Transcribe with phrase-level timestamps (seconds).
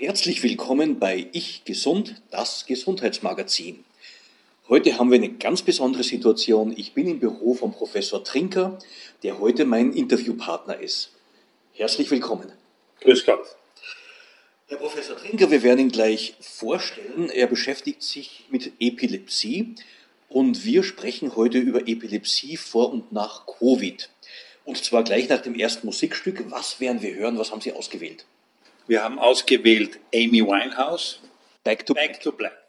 [0.00, 3.84] Herzlich willkommen bei Ich Gesund, das Gesundheitsmagazin.
[4.66, 6.72] Heute haben wir eine ganz besondere Situation.
[6.74, 8.78] Ich bin im Büro von Professor Trinker,
[9.22, 11.10] der heute mein Interviewpartner ist.
[11.74, 12.50] Herzlich willkommen.
[13.02, 13.44] Grüß Gott.
[14.68, 17.28] Herr Professor Trinker, wir werden ihn gleich vorstellen.
[17.28, 19.74] Er beschäftigt sich mit Epilepsie
[20.30, 24.08] und wir sprechen heute über Epilepsie vor und nach Covid.
[24.64, 26.50] Und zwar gleich nach dem ersten Musikstück.
[26.50, 27.36] Was werden wir hören?
[27.36, 28.24] Was haben Sie ausgewählt?
[28.90, 31.20] Wir haben ausgewählt Amy Winehouse.
[31.62, 32.08] Back to Back.
[32.08, 32.22] Black.
[32.22, 32.59] To Black.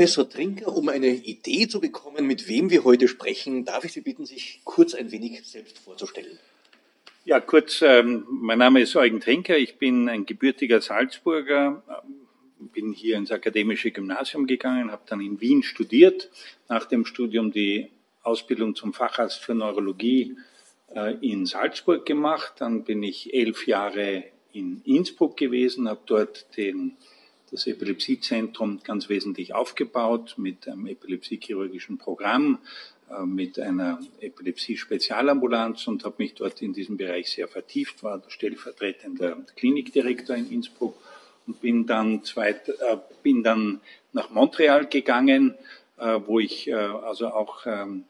[0.00, 4.00] Professor Trinker, um eine Idee zu bekommen, mit wem wir heute sprechen, darf ich Sie
[4.00, 6.38] bitten, sich kurz ein wenig selbst vorzustellen.
[7.26, 12.94] Ja, kurz, ähm, mein Name ist Eugen Trinker, ich bin ein gebürtiger Salzburger, ähm, bin
[12.94, 16.30] hier ins akademische Gymnasium gegangen, habe dann in Wien studiert,
[16.70, 17.90] nach dem Studium die
[18.22, 20.34] Ausbildung zum Facharzt für Neurologie
[20.94, 24.24] äh, in Salzburg gemacht, dann bin ich elf Jahre
[24.54, 26.96] in Innsbruck gewesen, habe dort den,
[27.50, 32.58] das Epilepsiezentrum ganz wesentlich aufgebaut mit einem epilepsiechirurgischen Programm,
[33.10, 39.36] äh, mit einer Epilepsie-Spezialambulanz und habe mich dort in diesem Bereich sehr vertieft, war stellvertretender
[39.56, 40.94] Klinikdirektor in Innsbruck
[41.46, 43.80] und bin dann, zweit, äh, bin dann
[44.12, 45.54] nach Montreal gegangen,
[45.98, 48.04] äh, wo ich also auch ähm,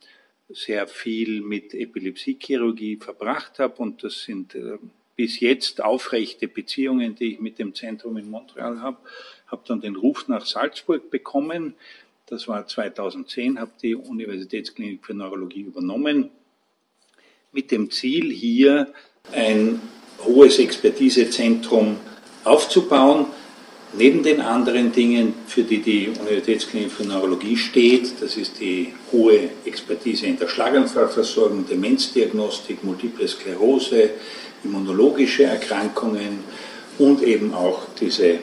[0.49, 4.57] sehr viel mit Epilepsiechirurgie verbracht habe und das sind
[5.21, 8.97] bis jetzt aufrechte Beziehungen, die ich mit dem Zentrum in Montreal habe.
[9.49, 11.75] Habe dann den Ruf nach Salzburg bekommen.
[12.25, 16.31] Das war 2010, habe die Universitätsklinik für Neurologie übernommen,
[17.53, 18.95] mit dem Ziel, hier
[19.31, 19.83] ein
[20.25, 21.99] hohes Expertisezentrum
[22.45, 23.27] aufzubauen,
[23.93, 29.51] neben den anderen Dingen, für die die Universitätsklinik für Neurologie steht, das ist die hohe
[29.65, 34.11] Expertise in der Schlaganfallversorgung, Demenzdiagnostik, Multiple Sklerose,
[34.65, 36.41] immunologische Erkrankungen
[36.99, 38.39] und eben auch diese äh,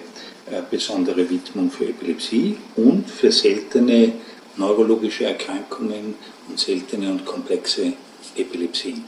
[0.70, 4.14] besondere Widmung für Epilepsie und für seltene
[4.58, 6.16] neurologische Erkrankungen
[6.50, 7.94] und seltene und komplexe
[8.36, 9.04] Epilepsien.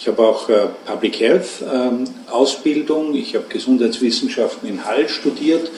[0.00, 5.72] Ich habe auch äh, Public Health ähm, Ausbildung, ich habe Gesundheitswissenschaften in Hall studiert,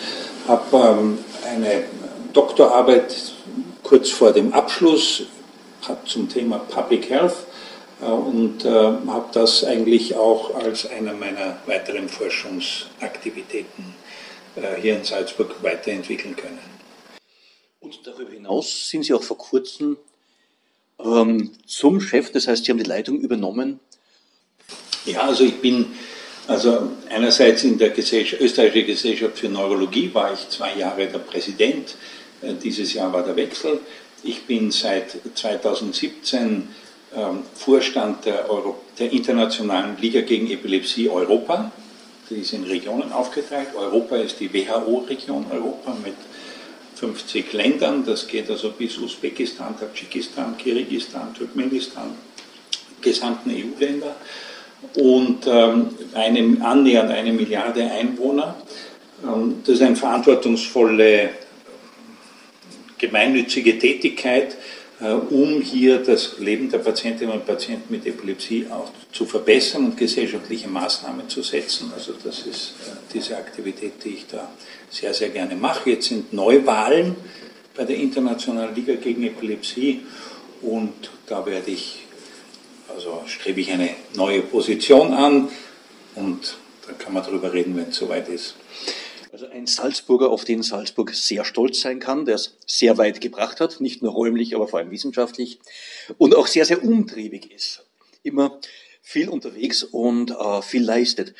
[0.46, 1.84] habe ähm, eine
[2.34, 3.17] Doktorarbeit
[3.82, 5.22] kurz vor dem Abschluss
[6.05, 7.46] zum Thema Public Health
[8.02, 13.94] äh, und äh, habe das eigentlich auch als einer meiner weiteren Forschungsaktivitäten
[14.82, 16.58] hier in Salzburg weiterentwickeln können.
[17.78, 19.96] Und darüber hinaus sind Sie auch vor kurzem
[20.99, 23.78] ähm, zum Chef, das heißt, Sie haben die Leitung übernommen
[25.06, 25.87] ja, also ich bin,
[26.47, 31.97] also einerseits in der Gesellschaft, österreichischen Gesellschaft für Neurologie war ich zwei Jahre der Präsident,
[32.43, 33.81] äh, dieses Jahr war der Wechsel.
[34.23, 36.69] Ich bin seit 2017
[37.17, 41.73] ähm, Vorstand der, Euro, der Internationalen Liga gegen Epilepsie Europa.
[42.29, 43.69] Die ist in Regionen aufgeteilt.
[43.75, 46.14] Europa ist die WHO-Region Europa mit
[46.94, 48.05] 50 Ländern.
[48.05, 52.14] Das geht also bis Usbekistan, Tadschikistan, Kirgisistan, Turkmenistan,
[53.00, 54.14] gesamten EU-Länder
[54.97, 58.56] und ähm, eine, annähernd eine Milliarde Einwohner.
[59.25, 61.31] Ähm, das ist eine verantwortungsvolle
[62.99, 64.56] gemeinnützige Tätigkeit,
[65.00, 69.97] äh, um hier das Leben der Patientinnen und Patienten mit Epilepsie auch zu verbessern und
[69.97, 71.91] gesellschaftliche Maßnahmen zu setzen.
[71.94, 74.50] Also das ist äh, diese Aktivität, die ich da
[74.91, 75.91] sehr, sehr gerne mache.
[75.91, 77.17] Jetzt sind Neuwahlen
[77.77, 80.00] bei der Internationalen Liga gegen Epilepsie
[80.62, 82.00] und da werde ich
[83.00, 85.49] also strebe ich eine neue Position an
[86.17, 88.56] und da kann man darüber reden, wenn es soweit ist.
[89.32, 93.61] Also ein Salzburger, auf den Salzburg sehr stolz sein kann, der es sehr weit gebracht
[93.61, 95.61] hat, nicht nur räumlich, aber vor allem wissenschaftlich
[96.19, 97.87] und auch sehr, sehr umtriebig ist.
[98.23, 98.61] Immer
[99.00, 101.35] viel unterwegs und äh, viel leistet.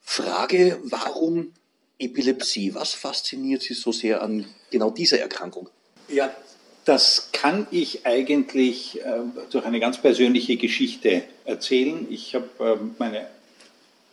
[0.00, 1.52] Frage, warum
[1.98, 2.74] Epilepsie?
[2.74, 5.68] Was fasziniert Sie so sehr an genau dieser Erkrankung?
[6.08, 6.34] Ja,
[6.84, 9.20] das kann ich eigentlich äh,
[9.50, 12.06] durch eine ganz persönliche Geschichte erzählen.
[12.10, 13.26] Ich habe äh, meine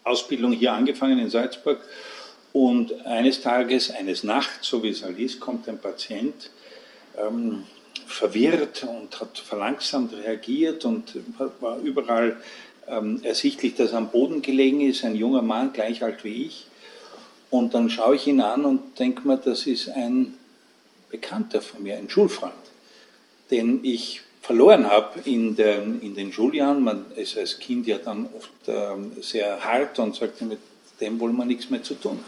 [0.04, 1.80] Ausbildung hier angefangen in Salzburg
[2.54, 6.50] und eines Tages, eines Nachts, so wie es halt ist, kommt ein Patient
[7.18, 7.64] ähm,
[8.08, 11.14] verwirrt und hat verlangsamt reagiert und
[11.60, 12.38] war überall
[12.88, 16.66] ähm, ersichtlich, dass er am Boden gelegen ist, ein junger Mann, gleich alt wie ich.
[17.52, 20.39] Und dann schaue ich ihn an und denke mir, das ist ein
[21.10, 22.54] Bekannter von mir, ein Schulfreund,
[23.52, 26.84] den ich verloren habe in, den, in den Schuljahren.
[26.84, 30.60] Man ist als Kind ja dann oft ähm, sehr hart und sagt, mit
[31.02, 32.20] dem wollen wir nichts mehr zu tun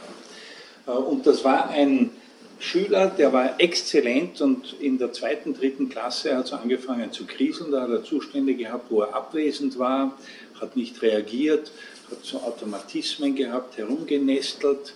[0.88, 0.98] haben.
[0.98, 2.12] Äh, und das war ein
[2.60, 7.72] Schüler, der war exzellent und in der zweiten, dritten Klasse hat er angefangen zu kriseln.
[7.72, 10.16] Da hat er Zustände gehabt, wo er abwesend war,
[10.60, 11.72] hat nicht reagiert,
[12.12, 14.94] hat so Automatismen gehabt, herumgenestelt,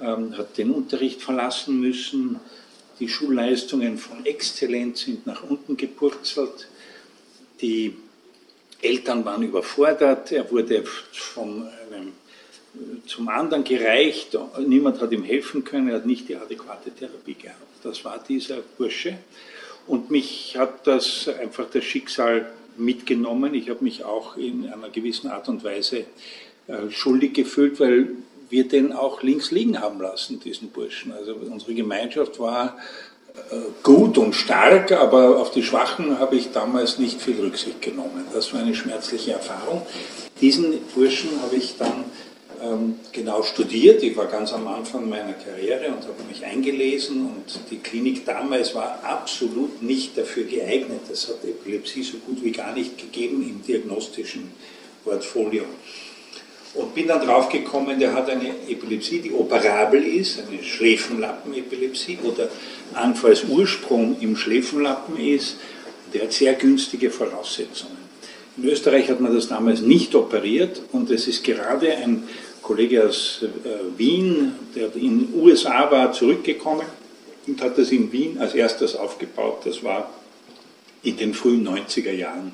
[0.00, 2.38] ähm, hat den Unterricht verlassen müssen,
[3.00, 6.68] die Schulleistungen von exzellent sind nach unten gepurzelt.
[7.60, 7.96] Die
[8.82, 10.30] Eltern waren überfordert.
[10.32, 12.12] Er wurde von einem
[13.06, 14.38] zum anderen gereicht.
[14.66, 15.88] Niemand hat ihm helfen können.
[15.88, 17.58] Er hat nicht die adäquate Therapie gehabt.
[17.82, 19.18] Das war dieser Bursche.
[19.86, 23.54] Und mich hat das einfach das Schicksal mitgenommen.
[23.54, 26.04] Ich habe mich auch in einer gewissen Art und Weise
[26.68, 28.10] äh, schuldig gefühlt, weil
[28.50, 31.12] wir den auch links liegen haben lassen, diesen Burschen.
[31.12, 32.76] Also unsere Gemeinschaft war
[33.34, 38.24] äh, gut und stark, aber auf die Schwachen habe ich damals nicht viel Rücksicht genommen.
[38.34, 39.82] Das war eine schmerzliche Erfahrung.
[40.40, 42.04] Diesen Burschen habe ich dann
[42.62, 44.02] ähm, genau studiert.
[44.02, 48.74] Ich war ganz am Anfang meiner Karriere und habe mich eingelesen und die Klinik damals
[48.74, 51.00] war absolut nicht dafür geeignet.
[51.10, 54.50] Es hat Epilepsie so gut wie gar nicht gegeben im diagnostischen
[55.04, 55.64] Portfolio.
[56.74, 62.48] Und bin dann draufgekommen, der hat eine Epilepsie, die operabel ist, eine Schläfenlappenepilepsie, wo der
[62.94, 65.56] Anfallsursprung im Schläfenlappen ist.
[66.14, 67.98] Der hat sehr günstige Voraussetzungen.
[68.56, 72.24] In Österreich hat man das damals nicht operiert und es ist gerade ein
[72.62, 76.86] Kollege aus äh, Wien, der in den USA war, zurückgekommen
[77.46, 79.62] und hat das in Wien als erstes aufgebaut.
[79.64, 80.10] Das war
[81.02, 82.52] in den frühen 90er Jahren.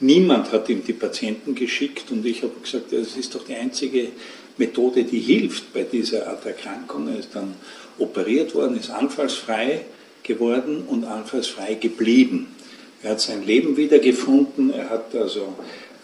[0.00, 4.08] Niemand hat ihm die Patienten geschickt und ich habe gesagt, das ist doch die einzige
[4.56, 7.08] Methode, die hilft bei dieser Art Erkrankung.
[7.08, 7.54] Er ist dann
[7.98, 9.82] operiert worden, ist anfallsfrei
[10.22, 12.54] geworden und anfallsfrei geblieben.
[13.02, 15.54] Er hat sein Leben wiedergefunden, er hat also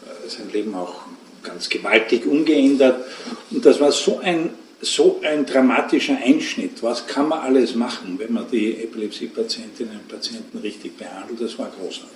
[0.05, 1.03] äh, sein Leben auch
[1.43, 3.03] ganz gewaltig umgeändert
[3.51, 4.51] und das war so ein,
[4.81, 6.83] so ein dramatischer Einschnitt.
[6.83, 11.41] Was kann man alles machen, wenn man die Epilepsie-Patientinnen und Patienten richtig behandelt?
[11.41, 12.11] Das war großartig.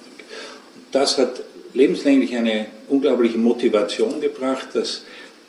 [0.92, 1.42] Das hat
[1.74, 5.02] lebenslänglich eine unglaubliche Motivation gebracht, dass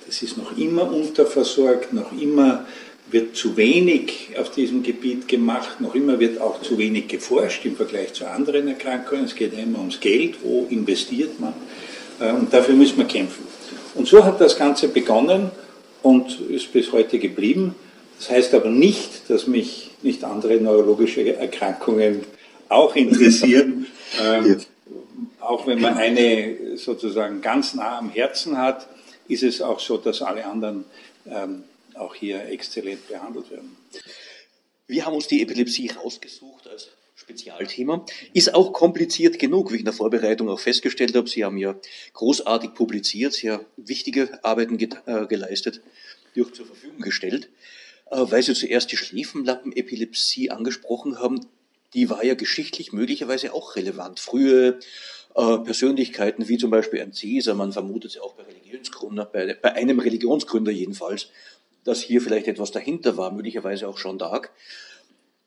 [0.06, 2.66] das ist noch immer unterversorgt, noch immer
[3.12, 7.76] wird zu wenig auf diesem Gebiet gemacht, noch immer wird auch zu wenig geforscht im
[7.76, 9.26] Vergleich zu anderen Erkrankungen.
[9.26, 11.54] Es geht ja immer ums Geld, wo investiert man.
[12.20, 13.46] Äh, und dafür müssen wir kämpfen.
[13.96, 15.52] Und so hat das Ganze begonnen
[16.02, 17.76] und ist bis heute geblieben.
[18.18, 22.22] Das heißt aber nicht, dass mich nicht andere neurologische Erkrankungen
[22.70, 23.88] auch interessieren.
[24.22, 24.58] ähm,
[25.42, 28.88] auch wenn man eine sozusagen ganz nah am Herzen hat,
[29.28, 30.86] ist es auch so, dass alle anderen
[31.26, 31.64] ähm,
[31.96, 33.76] auch hier exzellent behandelt werden.
[34.88, 38.06] Wir haben uns die Epilepsie rausgesucht als Spezialthema.
[38.34, 41.30] Ist auch kompliziert genug, wie ich in der Vorbereitung auch festgestellt habe.
[41.30, 41.76] Sie haben ja
[42.14, 45.82] großartig publiziert, sehr wichtige Arbeiten äh, geleistet,
[46.36, 47.50] die auch zur Verfügung gestellt.
[48.10, 51.46] Äh, weil Sie zuerst die Schläfenlappenepilepsie angesprochen haben,
[51.94, 54.20] die war ja geschichtlich möglicherweise auch relevant.
[54.20, 54.80] Frühe
[55.36, 59.74] äh, Persönlichkeiten wie zum Beispiel ein Caesar, man vermutet es auch bei Religionsgründer, bei, bei
[59.74, 61.30] einem Religionsgründer jedenfalls,
[61.84, 64.52] dass hier vielleicht etwas dahinter war, möglicherweise auch schon Dark.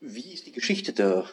[0.01, 1.27] Wie ist die Geschichte der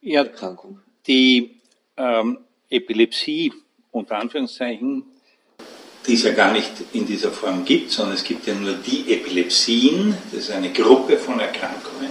[0.00, 0.80] ja, Erkrankung?
[1.06, 1.60] Die
[1.96, 2.38] ähm,
[2.70, 3.52] Epilepsie,
[3.90, 5.04] unter Anführungszeichen,
[6.06, 9.12] die es ja gar nicht in dieser Form gibt, sondern es gibt ja nur die
[9.12, 12.10] Epilepsien, das ist eine Gruppe von Erkrankungen,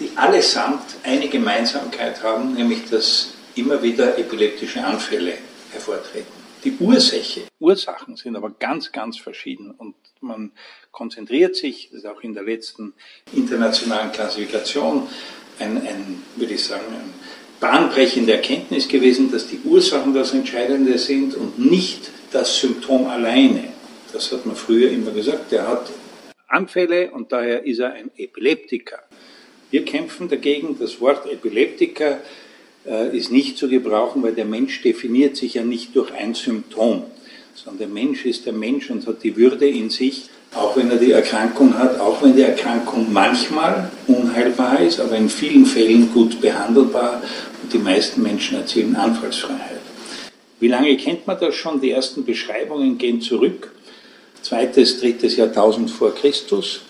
[0.00, 5.34] die allesamt eine Gemeinsamkeit haben, nämlich dass immer wieder epileptische Anfälle
[5.70, 6.42] hervortreten.
[6.64, 10.52] Die Ursache, Ursachen sind aber ganz, ganz verschieden und man
[10.92, 12.92] konzentriert sich, das ist auch in der letzten
[13.32, 15.08] internationalen Klassifikation
[15.58, 17.12] ein, ein würde ich sagen, ein
[17.58, 23.64] bahnbrechende Erkenntnis gewesen, dass die Ursachen das Entscheidende sind und nicht das Symptom alleine.
[24.12, 25.50] Das hat man früher immer gesagt.
[25.52, 25.90] Der hat
[26.48, 29.00] Anfälle und daher ist er ein Epileptiker.
[29.70, 32.20] Wir kämpfen dagegen, das Wort Epileptiker
[32.84, 37.04] ist nicht zu gebrauchen, weil der Mensch definiert sich ja nicht durch ein Symptom,
[37.54, 40.96] sondern der Mensch ist der Mensch und hat die Würde in sich, auch wenn er
[40.96, 46.40] die Erkrankung hat, auch wenn die Erkrankung manchmal unheilbar ist, aber in vielen Fällen gut
[46.40, 47.22] behandelbar
[47.62, 49.80] und die meisten Menschen erzielen Anfallsfreiheit.
[50.60, 51.80] Wie lange kennt man das schon?
[51.80, 53.72] Die ersten Beschreibungen gehen zurück.
[54.42, 56.82] Zweites, drittes Jahrtausend vor Christus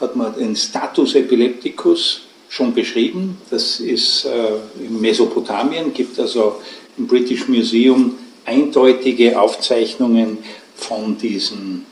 [0.00, 3.38] hat man den Status Epilepticus schon beschrieben.
[3.50, 6.60] Das ist äh, in Mesopotamien, gibt also
[6.98, 10.36] im British Museum eindeutige Aufzeichnungen
[10.76, 11.86] von diesem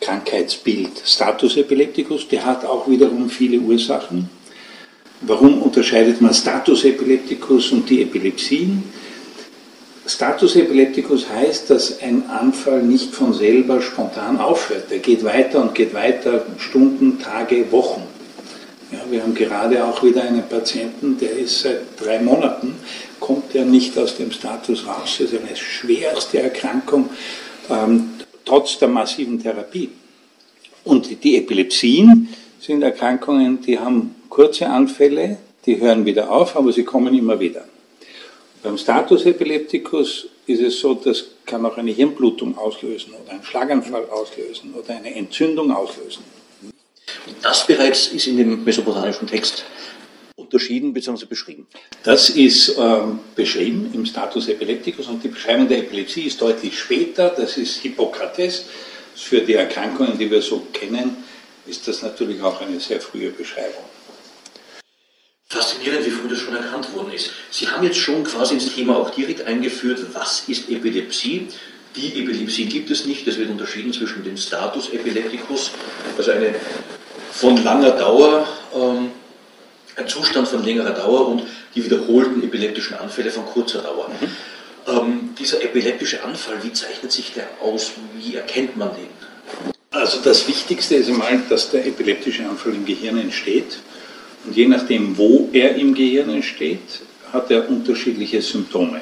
[0.00, 0.90] Krankheitsbild.
[1.06, 4.28] Status Epilepticus, der hat auch wiederum viele Ursachen.
[5.22, 8.84] Warum unterscheidet man Status Epilepticus und die Epilepsien?
[10.06, 14.90] Status Epilepticus heißt, dass ein Anfall nicht von selber spontan aufhört.
[14.90, 18.02] Der geht weiter und geht weiter, Stunden, Tage, Wochen.
[18.94, 22.76] Ja, wir haben gerade auch wieder einen Patienten, der ist seit drei Monaten,
[23.18, 25.16] kommt er nicht aus dem Status raus.
[25.18, 27.10] Das ist eine schwerste Erkrankung,
[27.68, 28.10] ähm,
[28.44, 29.90] trotz der massiven Therapie.
[30.84, 32.28] Und die Epilepsien
[32.60, 37.64] sind Erkrankungen, die haben kurze Anfälle, die hören wieder auf, aber sie kommen immer wieder.
[38.62, 44.08] Beim Status Epilepticus ist es so, das kann auch eine Hirnblutung auslösen oder einen Schlaganfall
[44.08, 46.22] auslösen oder eine Entzündung auslösen.
[47.42, 49.64] Das bereits ist in dem mesopotamischen Text
[50.36, 51.26] unterschieden bzw.
[51.26, 51.66] beschrieben.
[52.02, 57.30] Das ist ähm, beschrieben im Status Epilepticus und die Beschreibung der Epilepsie ist deutlich später.
[57.30, 58.64] Das ist Hippokrates.
[59.16, 61.16] Für die Erkrankungen, die wir so kennen,
[61.66, 63.84] ist das natürlich auch eine sehr frühe Beschreibung.
[65.48, 67.30] Faszinierend, wie früh das schon erkannt worden ist.
[67.50, 71.46] Sie haben jetzt schon quasi ins Thema auch direkt eingeführt, was ist Epilepsie?
[71.94, 73.26] Die Epilepsie gibt es nicht.
[73.28, 75.70] Es wird unterschieden zwischen dem Status Epilepticus,
[76.18, 76.56] also eine
[77.34, 79.10] von langer Dauer, ähm,
[79.96, 81.42] ein Zustand von längerer Dauer und
[81.74, 84.08] die wiederholten epileptischen Anfälle von kurzer Dauer.
[84.08, 84.28] Mhm.
[84.86, 87.92] Ähm, dieser epileptische Anfall, wie zeichnet sich der aus?
[88.18, 89.08] Wie erkennt man den?
[89.90, 93.78] Also das Wichtigste ist einmal, dass der epileptische Anfall im Gehirn entsteht.
[94.44, 97.00] Und je nachdem, wo er im Gehirn entsteht,
[97.32, 99.00] hat er unterschiedliche Symptome.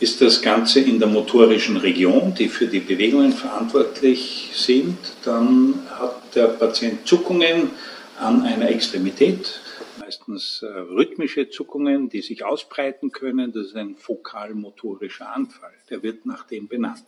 [0.00, 6.34] Ist das Ganze in der motorischen Region, die für die Bewegungen verantwortlich sind, dann hat
[6.34, 7.70] der Patient Zuckungen
[8.18, 9.60] an einer Extremität,
[9.98, 13.52] meistens äh, rhythmische Zuckungen, die sich ausbreiten können.
[13.52, 15.74] Das ist ein fokalmotorischer Anfall.
[15.90, 17.04] Der wird nach dem benannt.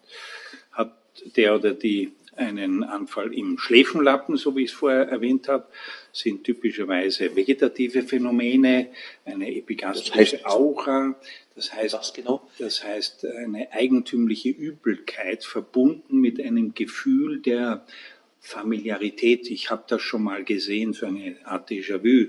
[0.71, 0.95] Hat
[1.37, 5.67] der oder die einen Anfall im Schläfenlappen, so wie ich es vorher erwähnt habe,
[6.12, 8.88] sind typischerweise vegetative Phänomene,
[9.25, 11.21] eine epigastrische das heißt, Aura,
[11.54, 12.49] das heißt, genau?
[12.59, 17.87] das heißt eine eigentümliche Übelkeit verbunden mit einem Gefühl der
[18.40, 19.50] Familiarität.
[19.50, 22.28] Ich habe das schon mal gesehen, so eine Art Déjà-vu.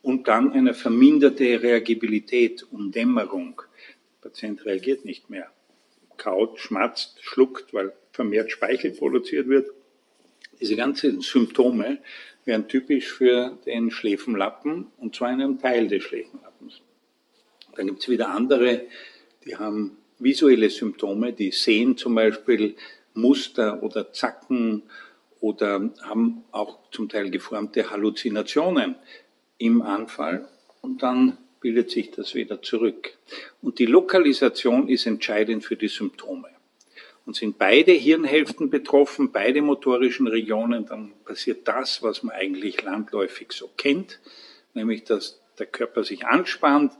[0.00, 3.60] Und dann eine verminderte Reagibilität, Umdämmerung.
[4.22, 5.50] Der Patient reagiert nicht mehr.
[6.16, 9.70] Kaut, schmatzt, schluckt, weil vermehrt Speichel produziert wird.
[10.60, 11.98] Diese ganzen Symptome
[12.44, 16.80] wären typisch für den Schläfenlappen und zwar in einem Teil des Schläfenlappens.
[17.76, 18.82] Dann gibt es wieder andere,
[19.44, 22.76] die haben visuelle Symptome, die sehen zum Beispiel
[23.14, 24.82] Muster oder Zacken
[25.40, 28.96] oder haben auch zum Teil geformte Halluzinationen
[29.58, 30.48] im Anfall
[30.80, 33.16] und dann bildet sich das wieder zurück.
[33.62, 36.53] Und die Lokalisation ist entscheidend für die Symptome.
[37.26, 43.52] Und sind beide Hirnhälften betroffen, beide motorischen Regionen, dann passiert das, was man eigentlich landläufig
[43.52, 44.20] so kennt,
[44.74, 46.92] nämlich dass der Körper sich anspannt,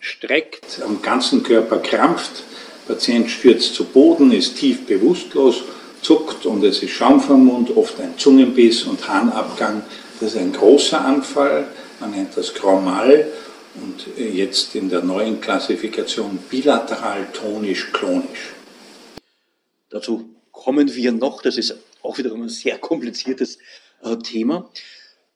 [0.00, 2.44] streckt, am ganzen Körper krampft,
[2.86, 5.62] Patient stürzt zu Boden, ist tief bewusstlos,
[6.02, 9.82] zuckt und es ist Schaum vom Mund, oft ein Zungenbiss und Harnabgang.
[10.18, 11.68] Das ist ein großer Anfall,
[12.00, 13.30] man nennt das Grand Mal
[13.76, 18.54] und jetzt in der neuen Klassifikation bilateral tonisch-klonisch.
[19.90, 21.42] Dazu kommen wir noch.
[21.42, 23.58] Das ist auch wiederum ein sehr kompliziertes
[24.02, 24.70] äh, Thema.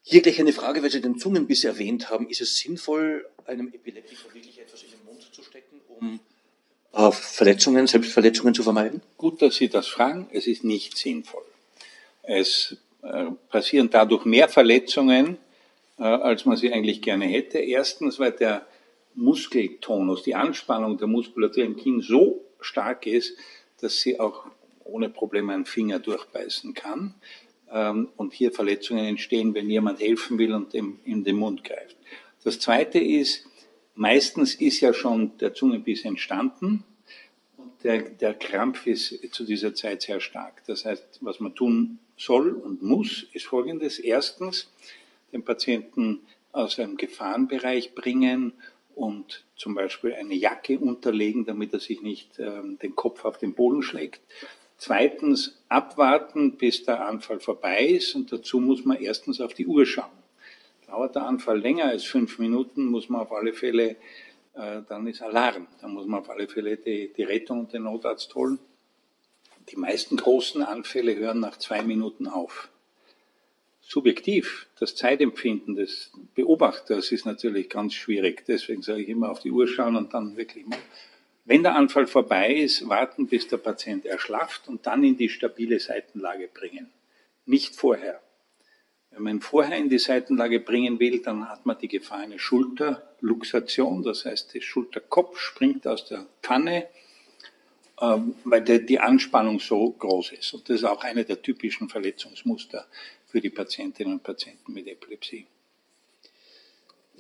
[0.03, 2.29] Hier gleich eine Frage, weil Sie den Zungenbiss erwähnt haben.
[2.29, 6.21] Ist es sinnvoll, einem Epileptiker wirklich etwas in den Mund zu stecken, um
[6.93, 9.03] äh, Verletzungen, Selbstverletzungen zu vermeiden?
[9.17, 10.29] Gut, dass Sie das fragen.
[10.33, 11.45] Es ist nicht sinnvoll.
[12.23, 15.39] Es äh, passieren dadurch mehr Verletzungen,
[15.97, 17.59] als man sie eigentlich gerne hätte.
[17.59, 18.67] Erstens, weil der
[19.15, 23.37] Muskeltonus, die Anspannung der Muskulatur im Kinn so stark ist,
[23.85, 24.47] dass sie auch
[24.85, 27.15] ohne Probleme einen Finger durchbeißen kann
[27.71, 31.97] ähm, und hier Verletzungen entstehen, wenn jemand helfen will und dem in den Mund greift.
[32.43, 33.47] Das Zweite ist,
[33.95, 36.85] meistens ist ja schon der Zungenbiss entstanden
[37.57, 40.63] und der, der Krampf ist zu dieser Zeit sehr stark.
[40.67, 43.99] Das heißt, was man tun soll und muss, ist Folgendes.
[43.99, 44.71] Erstens,
[45.33, 46.21] den Patienten
[46.53, 48.53] aus einem Gefahrenbereich bringen
[48.95, 53.55] und zum Beispiel eine Jacke unterlegen, damit er sich nicht äh, den Kopf auf den
[53.55, 54.21] Boden schlägt.
[54.77, 59.87] Zweitens abwarten, bis der Anfall vorbei ist und dazu muss man erstens auf die Uhr
[59.87, 60.11] schauen.
[60.87, 63.97] Dauert der Anfall länger als fünf Minuten, muss man auf alle Fälle,
[64.55, 67.85] äh, dann ist Alarm, dann muss man auf alle Fälle die, die Rettung und den
[67.85, 68.59] Notarzt holen.
[69.71, 72.69] Die meisten großen Anfälle hören nach zwei Minuten auf
[73.87, 78.45] subjektiv, das Zeitempfinden des Beobachters ist natürlich ganz schwierig.
[78.47, 80.79] Deswegen sage ich immer auf die Uhr schauen und dann wirklich mal.
[81.45, 85.79] Wenn der Anfall vorbei ist, warten, bis der Patient erschlafft und dann in die stabile
[85.79, 86.91] Seitenlage bringen.
[87.45, 88.21] Nicht vorher.
[89.11, 94.03] Wenn man vorher in die Seitenlage bringen will, dann hat man die Gefahr einer Schulterluxation,
[94.03, 96.89] das heißt, der Schulterkopf springt aus der Pfanne,
[98.01, 100.55] ähm, weil die Anspannung so groß ist.
[100.55, 102.87] Und das ist auch eine der typischen Verletzungsmuster
[103.35, 105.49] für die Patientinnen und Patienten mit Epilepsie.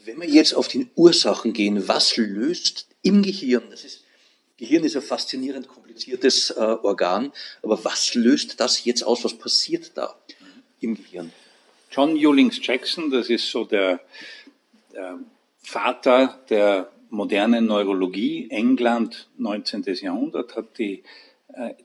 [0.04, 4.04] Wenn wir jetzt auf die Ursachen gehen, was löst im Gehirn, das ist,
[4.56, 9.24] Gehirn ist ein faszinierend kompliziertes äh, Organ, aber was löst das jetzt aus?
[9.24, 10.14] Was passiert da
[10.78, 11.32] im Gehirn?
[11.90, 14.00] John Ewlings Jackson, das ist so der,
[14.92, 15.18] der
[15.64, 19.82] Vater der modernen Neurologie, England, 19.
[20.00, 21.02] Jahrhundert, hat die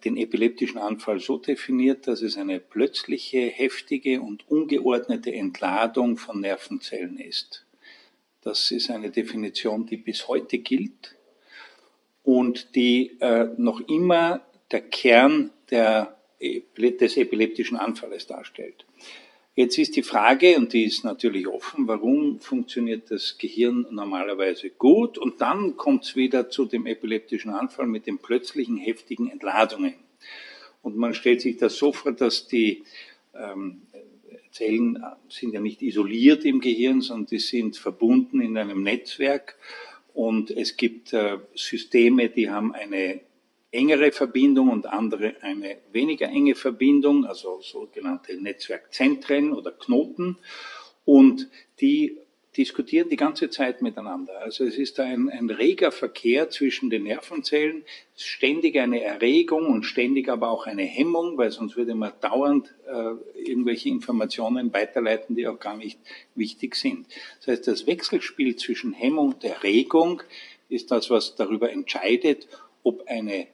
[0.03, 7.17] den epileptischen Anfall so definiert, dass es eine plötzliche, heftige und ungeordnete Entladung von Nervenzellen
[7.17, 7.65] ist.
[8.41, 11.15] Das ist eine Definition, die bis heute gilt
[12.23, 18.85] und die äh, noch immer der Kern der, des epileptischen Anfalles darstellt.
[19.55, 25.17] Jetzt ist die Frage, und die ist natürlich offen, warum funktioniert das Gehirn normalerweise gut?
[25.17, 29.95] Und dann kommt es wieder zu dem epileptischen Anfall mit den plötzlichen heftigen Entladungen.
[30.81, 32.83] Und man stellt sich das so vor, dass die
[33.35, 33.81] ähm,
[34.51, 39.57] Zellen sind ja nicht isoliert im Gehirn, sondern die sind verbunden in einem Netzwerk.
[40.13, 43.21] Und es gibt äh, Systeme, die haben eine
[43.71, 50.37] engere Verbindung und andere eine weniger enge Verbindung, also sogenannte Netzwerkzentren oder Knoten.
[51.05, 52.17] Und die
[52.57, 54.41] diskutieren die ganze Zeit miteinander.
[54.41, 57.83] Also es ist ein, ein reger Verkehr zwischen den Nervenzellen,
[58.15, 63.39] ständig eine Erregung und ständig aber auch eine Hemmung, weil sonst würde man dauernd äh,
[63.39, 65.99] irgendwelche Informationen weiterleiten, die auch gar nicht
[66.35, 67.07] wichtig sind.
[67.37, 70.23] Das heißt, das Wechselspiel zwischen Hemmung und Erregung
[70.69, 72.47] ist das, was darüber entscheidet,
[72.83, 73.47] ob eine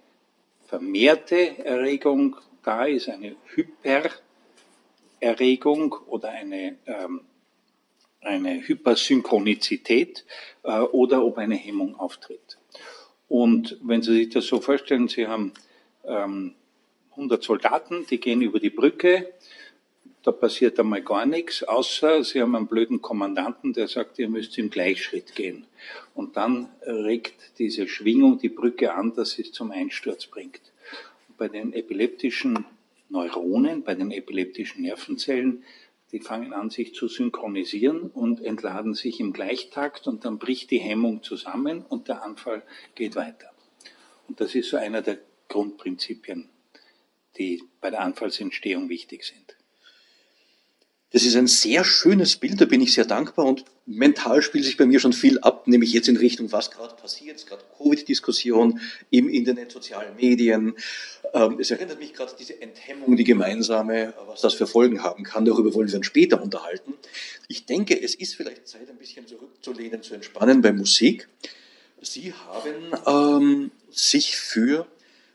[0.66, 3.36] vermehrte Erregung da ist, eine
[5.22, 7.22] Hypererregung oder eine ähm,
[8.26, 10.26] eine Hypersynchronizität
[10.64, 12.58] äh, oder ob eine Hemmung auftritt.
[13.28, 15.54] Und wenn Sie sich das so vorstellen, Sie haben
[16.04, 16.56] ähm,
[17.12, 19.34] 100 Soldaten, die gehen über die Brücke,
[20.26, 24.58] da passiert einmal gar nichts, außer Sie haben einen blöden Kommandanten, der sagt, ihr müsst
[24.58, 25.68] im Gleichschritt gehen.
[26.16, 30.62] Und dann regt diese Schwingung die Brücke an, dass sie es zum Einsturz bringt.
[31.28, 32.66] Und bei den epileptischen
[33.10, 35.64] Neuronen, bei den epileptischen Nervenzellen
[36.12, 40.78] die fangen an, sich zu synchronisieren und entladen sich im Gleichtakt und dann bricht die
[40.78, 43.52] Hemmung zusammen und der Anfall geht weiter.
[44.28, 45.18] Und das ist so einer der
[45.50, 46.48] Grundprinzipien,
[47.38, 49.55] die bei der Anfallsentstehung wichtig sind.
[51.16, 54.76] Das ist ein sehr schönes Bild, da bin ich sehr dankbar und mental spielt sich
[54.76, 59.30] bei mir schon viel ab, nämlich jetzt in Richtung, was gerade passiert, gerade Covid-Diskussion im
[59.30, 60.76] Internet, sozialen Medien.
[61.34, 65.46] Ähm, es erinnert mich gerade diese Enthemmung, die gemeinsame, was das für Folgen haben kann,
[65.46, 66.96] darüber wollen wir uns später unterhalten.
[67.48, 71.30] Ich denke, es ist vielleicht Zeit, ein bisschen zurückzulehnen, zu entspannen bei Musik.
[72.02, 74.86] Sie haben ähm, sich für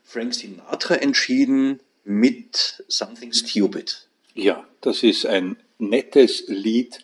[0.03, 4.10] Frank Sinatra entschieden mit Something Stupid.
[4.33, 7.03] Ja, das ist ein nettes Lied,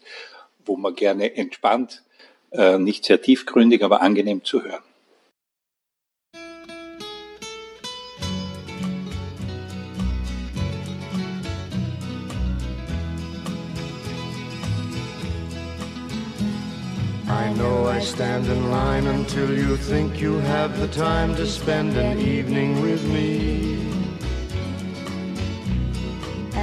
[0.66, 2.04] wo man gerne entspannt,
[2.52, 4.84] äh, nicht sehr tiefgründig, aber angenehm zu hören.
[17.30, 21.98] I know I stand in line until you think you have the time to spend
[21.98, 23.87] an evening with me.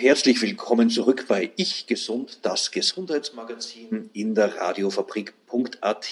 [0.00, 6.08] Herzlich willkommen zurück bei Ich Gesund, das Gesundheitsmagazin in der Radiofabrik.at.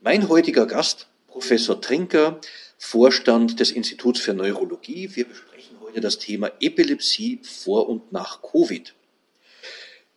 [0.00, 2.40] Mein heutiger Gast, Professor Trinker,
[2.78, 5.10] Vorstand des Instituts für Neurologie.
[5.12, 8.94] Wir besprechen heute das Thema Epilepsie vor und nach Covid.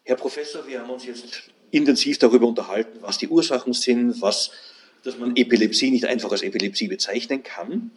[0.05, 4.51] Herr Professor, wir haben uns jetzt intensiv darüber unterhalten, was die Ursachen sind, was,
[5.03, 7.91] dass man Epilepsie nicht einfach als Epilepsie bezeichnen kann.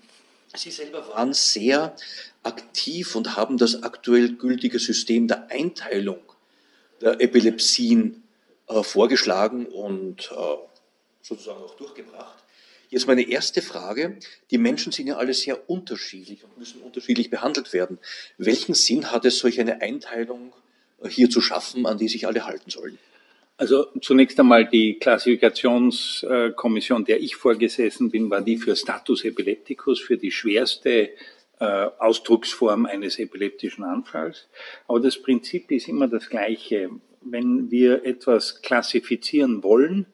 [0.55, 1.95] Sie selber waren sehr
[2.43, 6.21] aktiv und haben das aktuell gültige System der Einteilung
[7.01, 8.23] der Epilepsien
[8.69, 10.57] äh, vorgeschlagen und äh,
[11.23, 12.45] sozusagen auch durchgebracht.
[12.89, 14.19] Jetzt meine erste Frage.
[14.51, 17.99] Die Menschen sind ja alle sehr unterschiedlich und müssen unterschiedlich behandelt werden.
[18.37, 20.53] Welchen Sinn hat es, solch eine Einteilung
[21.01, 22.99] äh, hier zu schaffen, an die sich alle halten sollen?
[23.61, 30.17] Also zunächst einmal die Klassifikationskommission, der ich vorgesessen bin, war die für Status Epilepticus, für
[30.17, 31.11] die schwerste
[31.59, 34.49] äh, Ausdrucksform eines epileptischen Anfalls.
[34.89, 36.89] Aber das Prinzip ist immer das gleiche.
[37.21, 40.07] Wenn wir etwas klassifizieren wollen,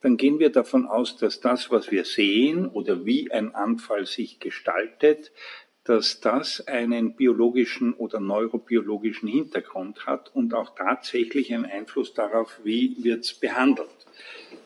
[0.00, 4.40] dann gehen wir davon aus, dass das, was wir sehen oder wie ein Anfall sich
[4.40, 5.30] gestaltet,
[5.84, 12.96] dass das einen biologischen oder neurobiologischen Hintergrund hat und auch tatsächlich einen Einfluss darauf, wie
[13.04, 13.88] wird es behandelt.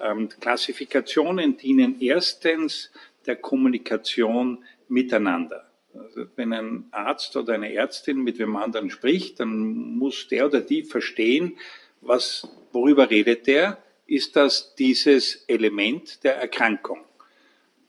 [0.00, 2.92] Ähm, Klassifikationen dienen erstens
[3.26, 5.68] der Kommunikation miteinander.
[5.92, 10.60] Also wenn ein Arzt oder eine Ärztin mit dem anderen spricht, dann muss der oder
[10.60, 11.56] die verstehen,
[12.00, 13.82] was, worüber redet der?
[14.06, 17.04] Ist das dieses Element der Erkrankung?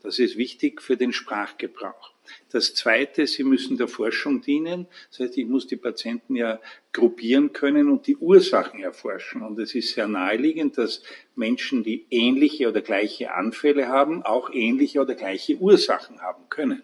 [0.02, 2.14] Das ist wichtig für den Sprachgebrauch.
[2.52, 4.88] Das Zweite, sie müssen der Forschung dienen.
[5.10, 6.60] Das heißt, ich muss die Patienten ja
[6.94, 9.42] gruppieren können und die Ursachen erforschen.
[9.42, 11.04] Und es ist sehr naheliegend, dass
[11.36, 16.84] Menschen, die ähnliche oder gleiche Anfälle haben, auch ähnliche oder gleiche Ursachen haben können.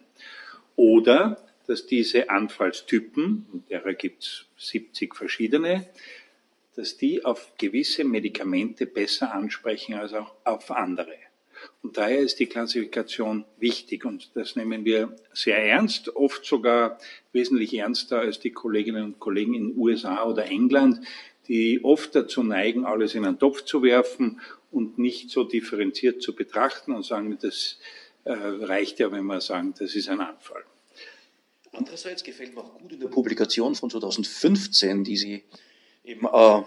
[0.76, 5.88] Oder dass diese Anfallstypen, und derer gibt es 70 verschiedene,
[6.76, 11.16] dass die auf gewisse Medikamente besser ansprechen als auch auf andere.
[11.82, 17.00] Und daher ist die Klassifikation wichtig und das nehmen wir sehr ernst, oft sogar
[17.32, 21.02] wesentlich ernster als die Kolleginnen und Kollegen in USA oder England,
[21.48, 26.36] die oft dazu neigen, alles in einen Topf zu werfen und nicht so differenziert zu
[26.36, 27.78] betrachten und sagen, das
[28.24, 30.64] äh, reicht ja, wenn wir sagen, das ist ein Anfall.
[31.72, 35.44] Andererseits gefällt mir auch gut in der Publikation von 2015, die Sie
[36.04, 36.64] eben äh,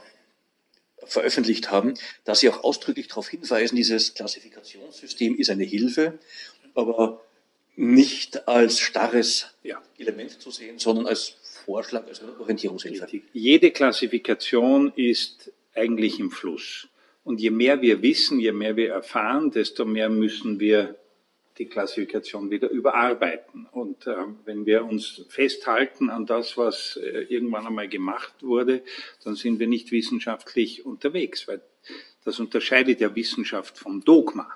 [1.08, 1.94] veröffentlicht haben,
[2.24, 6.18] dass sie auch ausdrücklich darauf hinweisen, dieses Klassifikationssystem ist eine Hilfe,
[6.74, 7.20] aber
[7.76, 9.80] nicht als starres ja.
[9.98, 13.06] Element zu sehen, sondern als Vorschlag, als Orientierungshilfe.
[13.32, 16.88] Jede Klassifikation ist eigentlich im Fluss.
[17.24, 20.96] Und je mehr wir wissen, je mehr wir erfahren, desto mehr müssen wir
[21.58, 23.66] die Klassifikation wieder überarbeiten.
[23.72, 28.82] Und äh, wenn wir uns festhalten an das, was äh, irgendwann einmal gemacht wurde,
[29.24, 31.60] dann sind wir nicht wissenschaftlich unterwegs, weil
[32.24, 34.48] das unterscheidet ja Wissenschaft vom Dogma.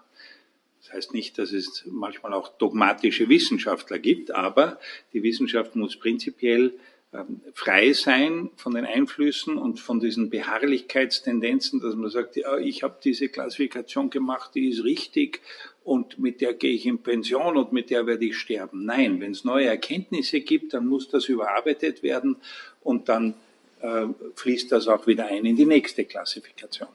[0.81, 4.79] Das heißt nicht, dass es manchmal auch dogmatische Wissenschaftler gibt, aber
[5.13, 6.75] die Wissenschaft muss prinzipiell
[7.15, 12.83] ähm, frei sein von den Einflüssen und von diesen Beharrlichkeitstendenzen, dass man sagt, ja, ich
[12.83, 15.41] habe diese Klassifikation gemacht, die ist richtig
[15.85, 18.85] und mit der gehe ich in Pension und mit der werde ich sterben.
[18.85, 22.37] Nein, wenn es neue Erkenntnisse gibt, dann muss das überarbeitet werden
[22.83, 23.35] und dann
[23.81, 26.89] äh, fließt das auch wieder ein in die nächste Klassifikation.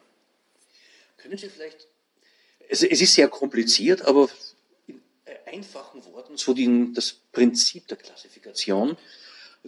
[1.17, 1.87] Können Sie vielleicht,
[2.69, 4.29] es, es ist sehr kompliziert, aber
[4.87, 5.01] in
[5.45, 8.97] einfachen Worten so die, das Prinzip der Klassifikation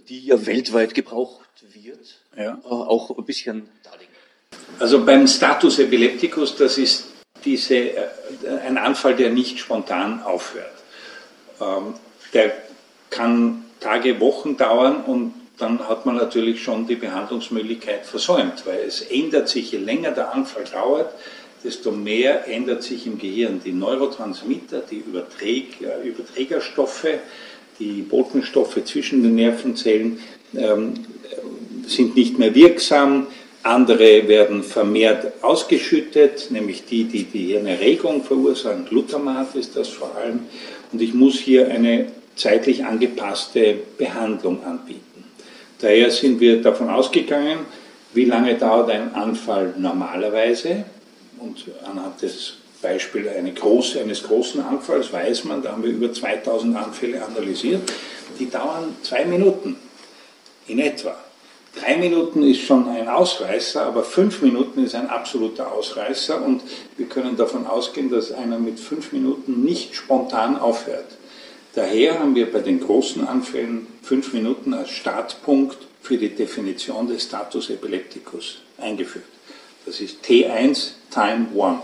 [0.07, 2.59] die ja weltweit gebraucht wird, ja.
[2.63, 4.13] Äh, auch ein bisschen darlegen.
[4.79, 7.08] Also beim Status Epilepticus, das ist
[7.45, 8.07] diese, äh,
[8.65, 10.71] ein Anfall, der nicht spontan aufhört.
[11.61, 11.95] Ähm,
[12.33, 12.53] der
[13.09, 19.01] kann Tage, Wochen dauern und dann hat man natürlich schon die Behandlungsmöglichkeit versäumt, weil es
[19.01, 21.13] ändert sich, je länger der Anfall dauert,
[21.63, 27.07] desto mehr ändert sich im Gehirn die Neurotransmitter, die Überträg, äh, Überträgerstoffe,
[27.79, 30.19] die Botenstoffe zwischen den Nervenzellen
[30.55, 30.93] ähm,
[31.87, 33.27] sind nicht mehr wirksam,
[33.63, 38.85] andere werden vermehrt ausgeschüttet, nämlich die, die die Hirnerregung verursachen.
[38.85, 40.41] Glutamat ist das vor allem.
[40.91, 45.25] Und ich muss hier eine zeitlich angepasste Behandlung anbieten.
[45.79, 47.59] Daher sind wir davon ausgegangen,
[48.13, 50.85] wie lange dauert ein Anfall normalerweise.
[51.39, 56.11] Und anhand des Beispiel eine große, eines großen Anfalls weiß man, da haben wir über
[56.11, 57.81] 2000 Anfälle analysiert,
[58.39, 59.75] die dauern zwei Minuten
[60.67, 61.15] in etwa.
[61.75, 66.61] Drei Minuten ist schon ein Ausreißer, aber fünf Minuten ist ein absoluter Ausreißer und
[66.97, 71.05] wir können davon ausgehen, dass einer mit fünf Minuten nicht spontan aufhört.
[71.75, 77.23] Daher haben wir bei den großen Anfällen fünf Minuten als Startpunkt für die Definition des
[77.23, 79.25] Status Epilepticus eingeführt.
[79.85, 81.79] Das ist T1 Time 1.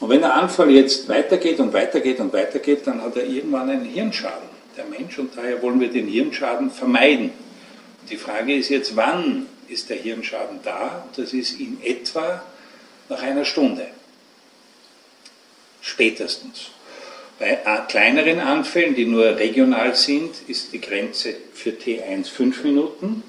[0.00, 3.84] Und wenn der Anfall jetzt weitergeht und weitergeht und weitergeht, dann hat er irgendwann einen
[3.84, 7.30] Hirnschaden, der Mensch, und daher wollen wir den Hirnschaden vermeiden.
[8.10, 11.06] Die Frage ist jetzt, wann ist der Hirnschaden da?
[11.16, 12.42] Das ist in etwa
[13.08, 13.86] nach einer Stunde.
[15.80, 16.70] Spätestens.
[17.38, 23.22] Bei kleineren Anfällen, die nur regional sind, ist die Grenze für T1 fünf Minuten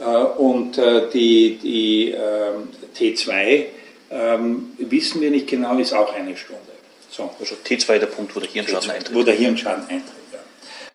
[0.00, 3.66] äh, und äh, die, die ähm, T2
[4.10, 6.62] ähm, wissen wir nicht genau, ist auch eine Stunde.
[7.08, 7.30] So.
[7.38, 9.14] Also T2 der Punkt, wo der Hirnschaden eintritt.
[9.14, 10.38] Wo der Hirnschaden eintritt, ja.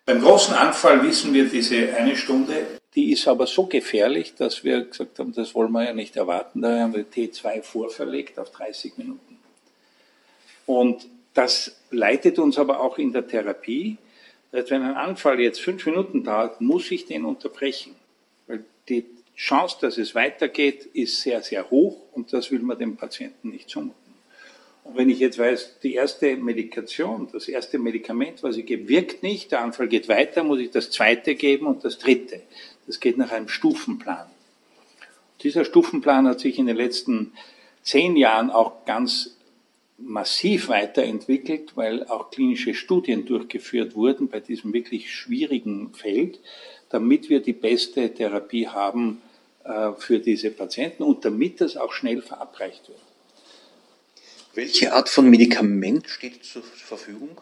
[0.04, 4.82] Beim großen Anfall wissen wir, diese eine Stunde, die ist aber so gefährlich, dass wir
[4.84, 6.60] gesagt haben, das wollen wir ja nicht erwarten.
[6.60, 9.38] Daher haben wir T2 vorverlegt auf 30 Minuten.
[10.66, 13.96] Und das leitet uns aber auch in der Therapie.
[14.50, 17.94] Dass wenn ein Anfall jetzt fünf Minuten dauert, muss ich den unterbrechen.
[18.46, 22.96] Weil die Chance, dass es weitergeht, ist sehr, sehr hoch und das will man dem
[22.96, 24.02] Patienten nicht zumuten.
[24.84, 29.22] Und wenn ich jetzt weiß, die erste Medikation, das erste Medikament, was ich gebe, wirkt
[29.22, 32.42] nicht, der Anfall geht weiter, muss ich das zweite geben und das dritte.
[32.86, 34.26] Das geht nach einem Stufenplan.
[35.42, 37.32] Dieser Stufenplan hat sich in den letzten
[37.82, 39.36] zehn Jahren auch ganz
[39.98, 46.40] massiv weiterentwickelt, weil auch klinische Studien durchgeführt wurden bei diesem wirklich schwierigen Feld,
[46.90, 49.22] damit wir die beste Therapie haben
[49.64, 52.98] äh, für diese Patienten und damit das auch schnell verabreicht wird.
[54.54, 57.40] Welche Art von Medikament steht zur Verfügung?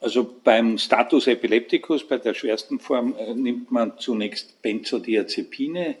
[0.00, 5.96] Also beim Status epilepticus, bei der schwersten Form, äh, nimmt man zunächst Benzodiazepine.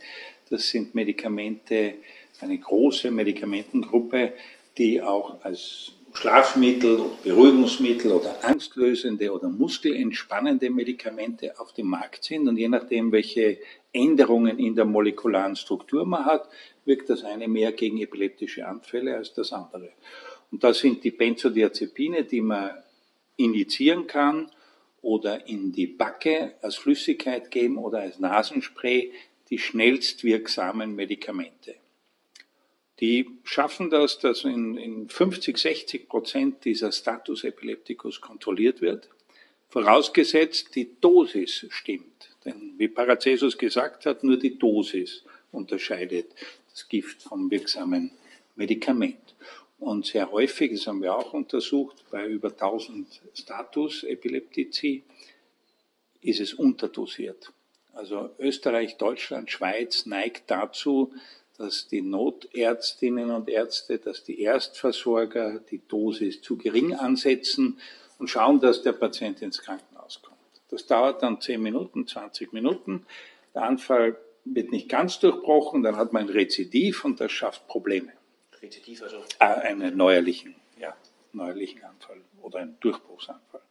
[0.48, 1.94] Das sind Medikamente,
[2.40, 4.32] eine große Medikamentengruppe,
[4.78, 12.48] die auch als Schlafmittel, Beruhigungsmittel oder angstlösende oder muskelentspannende Medikamente auf dem Markt sind.
[12.48, 13.58] Und je nachdem, welche
[13.92, 16.48] Änderungen in der molekularen Struktur man hat,
[16.84, 19.90] wirkt das eine mehr gegen epileptische Anfälle als das andere.
[20.50, 22.70] Und das sind die Benzodiazepine, die man
[23.44, 24.50] injizieren kann
[25.02, 29.12] oder in die Backe als Flüssigkeit geben oder als Nasenspray,
[29.48, 31.74] die schnellst wirksamen Medikamente.
[33.00, 39.08] Die schaffen das, dass in, in 50, 60 Prozent dieser Status Epilepticus kontrolliert wird,
[39.68, 42.36] vorausgesetzt die Dosis stimmt.
[42.44, 46.26] Denn wie Paracelsus gesagt hat, nur die Dosis unterscheidet
[46.70, 48.12] das Gift vom wirksamen
[48.56, 49.34] Medikament.
[49.80, 55.04] Und sehr häufig, das haben wir auch untersucht, bei über 1000 Status Epileptici
[56.20, 57.50] ist es unterdosiert.
[57.94, 61.12] Also Österreich, Deutschland, Schweiz neigt dazu,
[61.56, 67.80] dass die Notärztinnen und Ärzte, dass die Erstversorger die Dosis zu gering ansetzen
[68.18, 70.38] und schauen, dass der Patient ins Krankenhaus kommt.
[70.68, 73.06] Das dauert dann 10 Minuten, 20 Minuten.
[73.54, 78.12] Der Anfall wird nicht ganz durchbrochen, dann hat man ein Rezidiv und das schafft Probleme.
[78.62, 79.24] Rezidiv also?
[79.38, 80.96] Äh, einen neuerlichen, ja,
[81.32, 83.62] neuerlichen Anfall oder einen Durchbruchsanfall.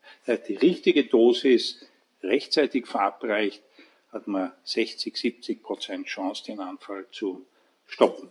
[0.48, 1.86] Die richtige Dosis
[2.22, 3.64] rechtzeitig verabreicht,
[4.12, 7.46] hat man 60, 70 Prozent Chance, den Anfall zu
[7.86, 8.30] stoppen.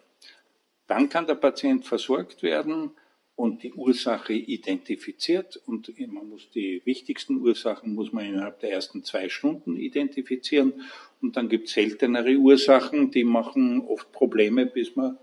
[0.86, 2.92] Dann kann der Patient versorgt werden
[3.36, 9.04] und die Ursache identifiziert und man muss die wichtigsten Ursachen muss man innerhalb der ersten
[9.04, 10.82] zwei Stunden identifizieren
[11.20, 15.18] und dann gibt es seltenere Ursachen, die machen oft Probleme, bis man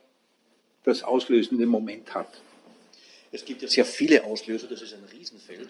[0.85, 2.29] das auslösende Moment hat.
[3.31, 5.69] Es gibt ja sehr viele Auslöser, das ist ein Riesenfeld.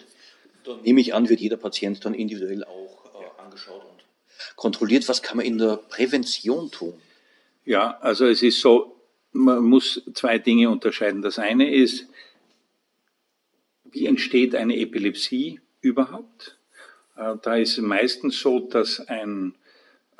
[0.64, 4.04] Da nehme ich an, wird jeder Patient dann individuell auch äh, angeschaut und
[4.56, 5.08] kontrolliert.
[5.08, 6.94] Was kann man in der Prävention tun?
[7.64, 9.00] Ja, also es ist so,
[9.32, 11.22] man muss zwei Dinge unterscheiden.
[11.22, 12.06] Das eine ist,
[13.84, 16.58] wie entsteht eine Epilepsie überhaupt?
[17.16, 19.54] Äh, da ist es meistens so, dass ein,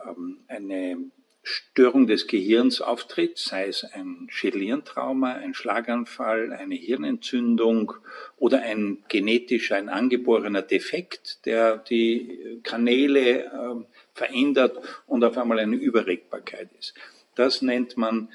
[0.04, 1.10] ähm, eine
[1.48, 7.92] Störung des Gehirns auftritt, sei es ein Schädelhirntrauma, ein Schlaganfall, eine Hirnentzündung
[8.36, 15.76] oder ein genetischer, ein angeborener Defekt, der die Kanäle äh, verändert und auf einmal eine
[15.76, 16.94] Überregbarkeit ist.
[17.36, 18.28] Das nennt man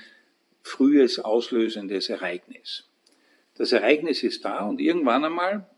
[0.63, 2.87] frühes auslösendes Ereignis.
[3.55, 5.69] Das Ereignis ist da und irgendwann einmal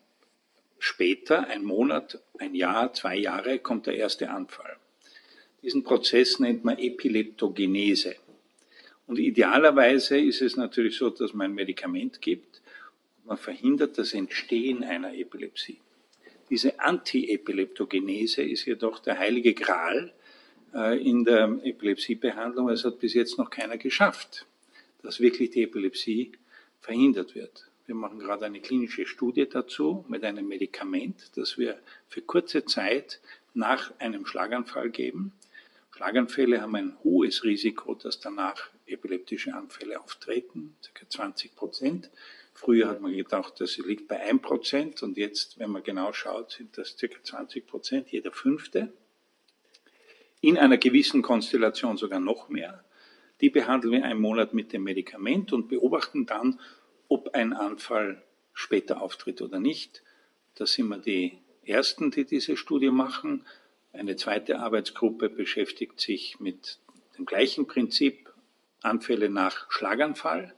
[0.78, 4.78] später, ein Monat, ein Jahr, zwei Jahre, kommt der erste Anfall.
[5.63, 8.15] Diesen Prozess nennt man Epileptogenese.
[9.08, 12.62] Und idealerweise ist es natürlich so, dass man ein Medikament gibt
[13.17, 15.80] und man verhindert das Entstehen einer Epilepsie.
[16.49, 20.13] Diese Antiepileptogenese ist jedoch der heilige Gral
[20.73, 22.70] äh, in der Epilepsiebehandlung.
[22.70, 24.45] Es hat bis jetzt noch keiner geschafft,
[25.01, 26.34] dass wirklich die Epilepsie
[26.82, 27.70] verhindert wird.
[27.86, 33.20] Wir machen gerade eine klinische Studie dazu mit einem Medikament, das wir für kurze Zeit
[33.53, 35.32] nach einem Schlaganfall geben.
[35.96, 41.08] Schlaganfälle haben ein hohes Risiko, dass danach epileptische Anfälle auftreten, ca.
[41.08, 42.10] 20 Prozent.
[42.54, 46.52] Früher hat man gedacht, das liegt bei 1 Prozent und jetzt, wenn man genau schaut,
[46.52, 47.08] sind das ca.
[47.24, 48.91] 20 Prozent, jeder fünfte
[50.41, 52.84] in einer gewissen Konstellation sogar noch mehr.
[53.39, 56.60] Die behandeln wir einen Monat mit dem Medikament und beobachten dann,
[57.08, 58.22] ob ein Anfall
[58.52, 60.04] später auftritt oder nicht.
[60.56, 63.46] Da sind wir die Ersten, die diese Studie machen.
[63.96, 66.80] Eine zweite Arbeitsgruppe beschäftigt sich mit
[67.16, 68.34] dem gleichen Prinzip,
[68.82, 70.54] Anfälle nach Schlaganfall.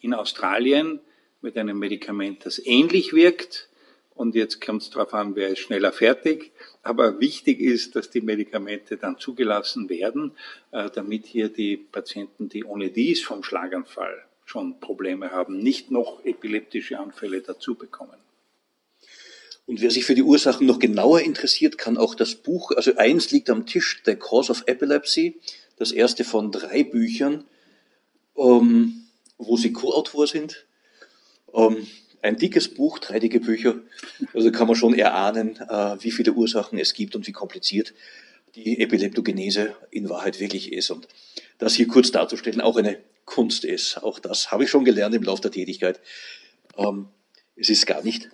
[0.00, 0.98] In Australien
[1.40, 3.68] mit einem Medikament, das ähnlich wirkt.
[4.16, 6.50] Und jetzt kommt es darauf an, wer ist schneller fertig.
[6.82, 10.32] Aber wichtig ist, dass die Medikamente dann zugelassen werden,
[10.72, 16.24] äh, damit hier die Patienten, die ohne dies vom Schlaganfall schon Probleme haben, nicht noch
[16.24, 18.23] epileptische Anfälle dazu bekommen.
[19.66, 23.30] Und wer sich für die Ursachen noch genauer interessiert, kann auch das Buch, also eins
[23.30, 25.40] liegt am Tisch, The Cause of Epilepsy,
[25.76, 27.44] das erste von drei Büchern,
[28.36, 29.06] ähm,
[29.38, 30.66] wo sie Co-Autor sind.
[31.54, 31.86] Ähm,
[32.20, 33.80] ein dickes Buch, drei dicke Bücher.
[34.32, 37.94] Also kann man schon erahnen, äh, wie viele Ursachen es gibt und wie kompliziert
[38.54, 40.90] die Epileptogenese in Wahrheit wirklich ist.
[40.90, 41.08] Und
[41.58, 44.02] das hier kurz darzustellen auch eine Kunst ist.
[44.02, 46.00] Auch das habe ich schon gelernt im Laufe der Tätigkeit.
[46.76, 47.08] Ähm,
[47.56, 48.30] es ist gar nicht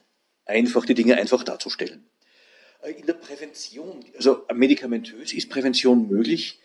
[0.47, 2.05] einfach, die Dinge einfach darzustellen.
[2.83, 6.59] Äh, in der Prävention, also medikamentös ist Prävention möglich.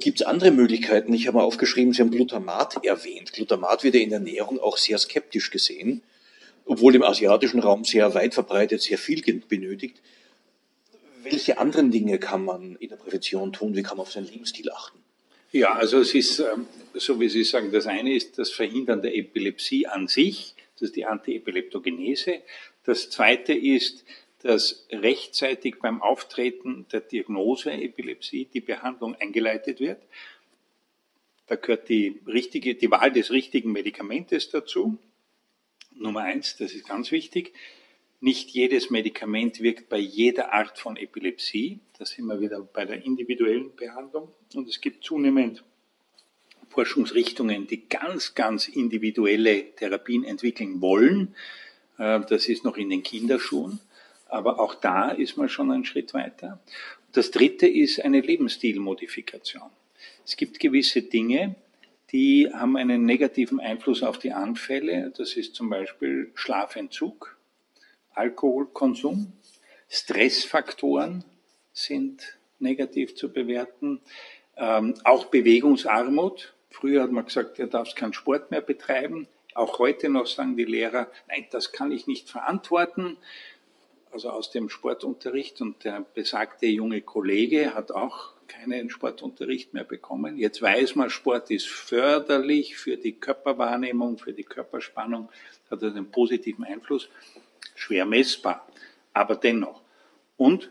[0.00, 1.14] Gibt es andere Möglichkeiten?
[1.14, 3.32] Ich habe mal aufgeschrieben, Sie haben Glutamat erwähnt.
[3.32, 6.02] Glutamat wird ja in der Ernährung auch sehr skeptisch gesehen,
[6.66, 10.02] obwohl im asiatischen Raum sehr weit verbreitet, sehr viel benötigt.
[11.22, 13.74] Welche anderen Dinge kann man in der Prävention tun?
[13.74, 14.98] Wie kann man auf seinen Lebensstil achten?
[15.52, 19.16] Ja, also es ist, ähm, so wie Sie sagen, das eine ist das Verhindern der
[19.16, 22.42] Epilepsie an sich, das ist die Antiepileptogenese.
[22.84, 24.04] Das zweite ist
[24.42, 30.00] dass rechtzeitig beim Auftreten der Diagnose Epilepsie die Behandlung eingeleitet wird.
[31.46, 34.98] Da gehört die, richtige, die Wahl des richtigen Medikamentes dazu.
[35.92, 37.52] Nummer eins, das ist ganz wichtig.
[38.20, 41.80] Nicht jedes Medikament wirkt bei jeder Art von Epilepsie.
[41.98, 44.32] Da sind wir wieder bei der individuellen Behandlung.
[44.54, 45.64] Und es gibt zunehmend
[46.68, 51.34] Forschungsrichtungen, die ganz, ganz individuelle Therapien entwickeln wollen.
[51.98, 53.80] Äh, das ist noch in den Kinderschuhen.
[54.26, 56.60] Aber auch da ist man schon einen Schritt weiter.
[57.12, 59.70] Das dritte ist eine Lebensstilmodifikation.
[60.24, 61.54] Es gibt gewisse Dinge,
[62.12, 65.12] die haben einen negativen Einfluss auf die Anfälle.
[65.16, 67.36] Das ist zum Beispiel Schlafentzug,
[68.14, 69.32] Alkoholkonsum,
[69.88, 71.24] Stressfaktoren
[71.72, 74.00] sind negativ zu bewerten,
[74.56, 76.54] ähm, auch Bewegungsarmut.
[76.70, 79.28] Früher hat man gesagt, du darfst keinen Sport mehr betreiben.
[79.58, 83.16] Auch heute noch sagen die Lehrer, nein, das kann ich nicht verantworten
[84.12, 90.38] also aus dem Sportunterricht und der besagte junge Kollege hat auch keinen Sportunterricht mehr bekommen.
[90.38, 95.28] Jetzt weiß man, Sport ist förderlich für die Körperwahrnehmung, für die Körperspannung,
[95.70, 97.08] hat einen positiven Einfluss,
[97.74, 98.66] schwer messbar,
[99.12, 99.82] aber dennoch.
[100.36, 100.70] Und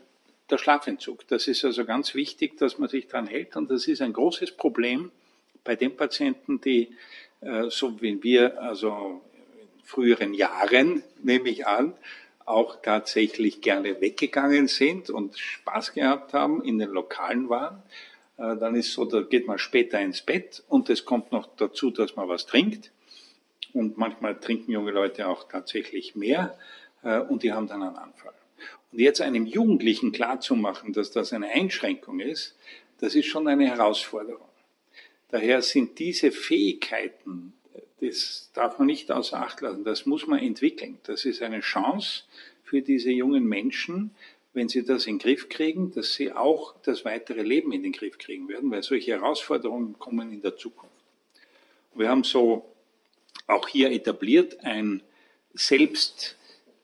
[0.50, 4.02] der Schlafentzug, das ist also ganz wichtig, dass man sich daran hält und das ist
[4.02, 5.12] ein großes Problem
[5.62, 6.96] bei den Patienten, die,
[7.68, 9.22] so wie wir, also
[9.60, 11.94] in früheren Jahren, nehme ich an,
[12.48, 17.82] auch tatsächlich gerne weggegangen sind und Spaß gehabt haben, in den Lokalen waren.
[18.38, 21.90] Äh, dann ist so, da geht man später ins Bett und es kommt noch dazu,
[21.90, 22.90] dass man was trinkt.
[23.74, 26.56] Und manchmal trinken junge Leute auch tatsächlich mehr
[27.02, 28.32] äh, und die haben dann einen Anfall.
[28.92, 32.56] Und jetzt einem Jugendlichen klarzumachen, dass das eine Einschränkung ist,
[33.00, 34.47] das ist schon eine Herausforderung.
[35.30, 37.52] Daher sind diese Fähigkeiten,
[38.00, 39.84] das darf man nicht außer Acht lassen.
[39.84, 40.98] Das muss man entwickeln.
[41.04, 42.22] Das ist eine Chance
[42.62, 44.12] für diese jungen Menschen,
[44.52, 47.92] wenn sie das in den Griff kriegen, dass sie auch das weitere Leben in den
[47.92, 50.94] Griff kriegen werden, weil solche Herausforderungen kommen in der Zukunft.
[51.94, 52.64] Wir haben so
[53.46, 55.02] auch hier etabliert ein
[55.54, 56.36] Selbst,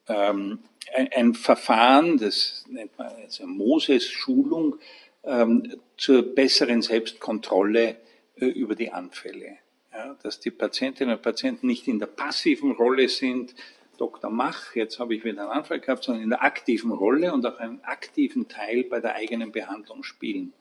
[0.09, 0.61] ähm,
[0.95, 4.77] ein, ein, Verfahren, das nennt man also Moses-Schulung,
[5.23, 7.97] ähm, zur besseren Selbstkontrolle
[8.37, 9.59] über die Anfälle
[9.95, 13.55] ja, dass die Patientinnen und Patienten nicht in der passiven Rolle sind,
[13.97, 14.29] Dr.
[14.29, 17.59] Mach, jetzt habe ich wieder einen Anfall gehabt, sondern in der aktiven Rolle und auch
[17.59, 20.53] einen aktiven Teil bei der eigenen Behandlung spielen.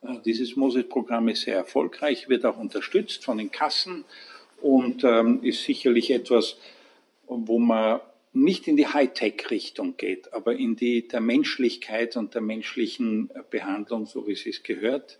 [0.00, 4.04] Äh, dieses MOSES-Programm ist sehr erfolgreich, wird auch unterstützt von den Kassen
[4.62, 6.56] und ähm, ist sicherlich etwas,
[7.26, 8.00] wo man
[8.32, 14.26] nicht in die Hightech-Richtung geht, aber in die der Menschlichkeit und der menschlichen Behandlung, so
[14.26, 15.18] wie es ist gehört,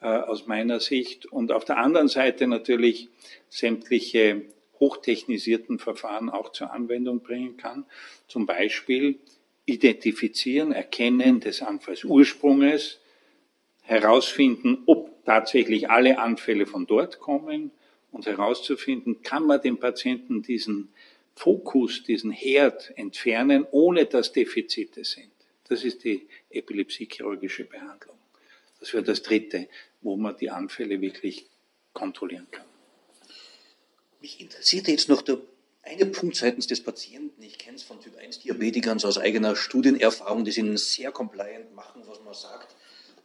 [0.00, 1.26] äh, aus meiner Sicht.
[1.26, 3.08] Und auf der anderen Seite natürlich
[3.48, 4.42] sämtliche
[4.78, 7.84] hochtechnisierten Verfahren auch zur Anwendung bringen kann.
[8.26, 9.18] Zum Beispiel
[9.66, 12.98] Identifizieren, Erkennen des Anfallsursprunges,
[13.82, 17.70] herausfinden, ob tatsächlich alle Anfälle von dort kommen
[18.10, 20.88] und herauszufinden, kann man dem Patienten diesen
[21.34, 25.30] Fokus, diesen Herd entfernen, ohne dass Defizite sind.
[25.68, 28.16] Das ist die epilepsiechirurgische Behandlung.
[28.80, 29.68] Das wäre das Dritte
[30.00, 31.46] wo man die Anfälle wirklich
[31.92, 32.66] kontrollieren kann.
[34.20, 35.38] Mich interessiert jetzt noch der
[35.82, 39.56] Eine Punkt seitens des Patienten, ich kenne es von Typ 1 Diabetikern so aus eigener
[39.56, 42.76] Studienerfahrung, die sind sehr compliant, machen, was man sagt.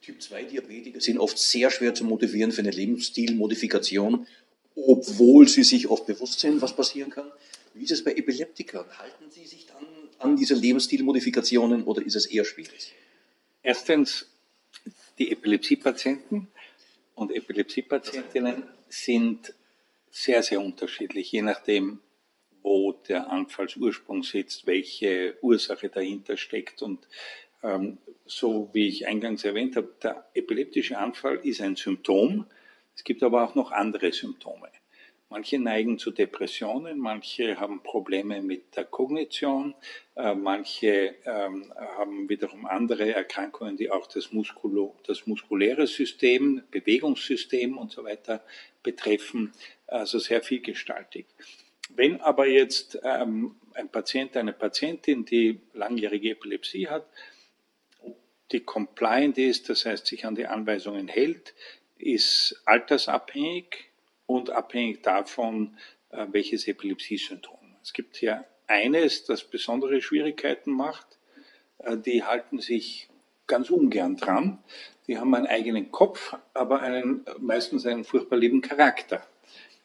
[0.01, 4.25] Typ 2 Diabetiker sind oft sehr schwer zu motivieren für eine Lebensstilmodifikation,
[4.75, 7.29] obwohl sie sich oft bewusst sind, was passieren kann.
[7.73, 8.85] Wie ist es bei Epileptikern?
[8.97, 9.85] Halten sie sich dann
[10.19, 12.93] an diese Lebensstilmodifikationen oder ist es eher schwierig?
[13.63, 14.27] Erstens,
[15.17, 16.47] die Epilepsiepatienten
[17.15, 19.53] und Epilepsiepatientinnen sind
[20.11, 21.99] sehr, sehr unterschiedlich, je nachdem,
[22.61, 26.81] wo der Anfallsursprung sitzt, welche Ursache dahinter steckt.
[26.81, 27.07] Und
[27.63, 32.45] ähm, so wie ich eingangs erwähnt habe, der epileptische Anfall ist ein Symptom.
[32.95, 34.69] Es gibt aber auch noch andere Symptome.
[35.29, 39.73] Manche neigen zu Depressionen, manche haben Probleme mit der Kognition,
[40.15, 47.77] äh, manche ähm, haben wiederum andere Erkrankungen, die auch das, Muskulo, das muskuläre System, Bewegungssystem
[47.77, 48.43] und so weiter
[48.83, 49.51] betreffen,
[49.87, 51.25] also sehr vielgestaltig.
[51.89, 57.07] Wenn aber jetzt ähm, ein Patient, eine Patientin, die langjährige Epilepsie hat,
[58.51, 61.55] die compliant ist, das heißt sich an die Anweisungen hält,
[61.97, 63.89] ist altersabhängig,
[64.25, 65.77] und abhängig davon,
[66.09, 67.75] äh, welches Epilepsiesyndrom.
[67.83, 71.19] Es gibt hier eines, das besondere Schwierigkeiten macht.
[71.79, 73.09] Äh, die halten sich
[73.47, 74.63] ganz ungern dran.
[75.07, 79.25] Die haben einen eigenen Kopf, aber einen, meistens einen furchtbar lieben Charakter.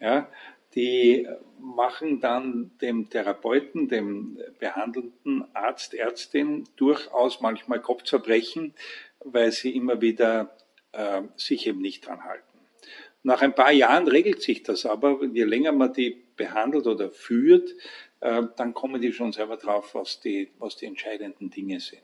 [0.01, 0.29] Ja,
[0.75, 1.29] die
[1.59, 8.75] machen dann dem Therapeuten, dem behandelnden Arzt, Ärztin durchaus manchmal Kopfzerbrechen,
[9.23, 10.57] weil sie immer wieder
[10.93, 12.50] äh, sich eben nicht dran halten.
[13.23, 17.75] Nach ein paar Jahren regelt sich das aber, je länger man die behandelt oder führt,
[18.21, 22.01] äh, dann kommen die schon selber drauf, was die, was die entscheidenden Dinge sind.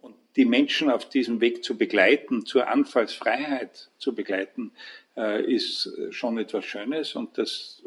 [0.00, 4.72] Und die Menschen auf diesem Weg zu begleiten, zur Anfallsfreiheit zu begleiten,
[5.16, 7.82] äh, ist schon etwas Schönes und das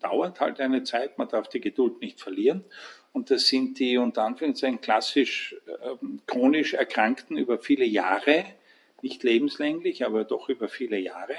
[0.00, 2.64] dauert halt eine Zeit, man darf die Geduld nicht verlieren.
[3.12, 8.44] Und das sind die unter Anführungszeichen klassisch ähm, chronisch Erkrankten über viele Jahre,
[9.02, 11.34] nicht lebenslänglich, aber doch über viele Jahre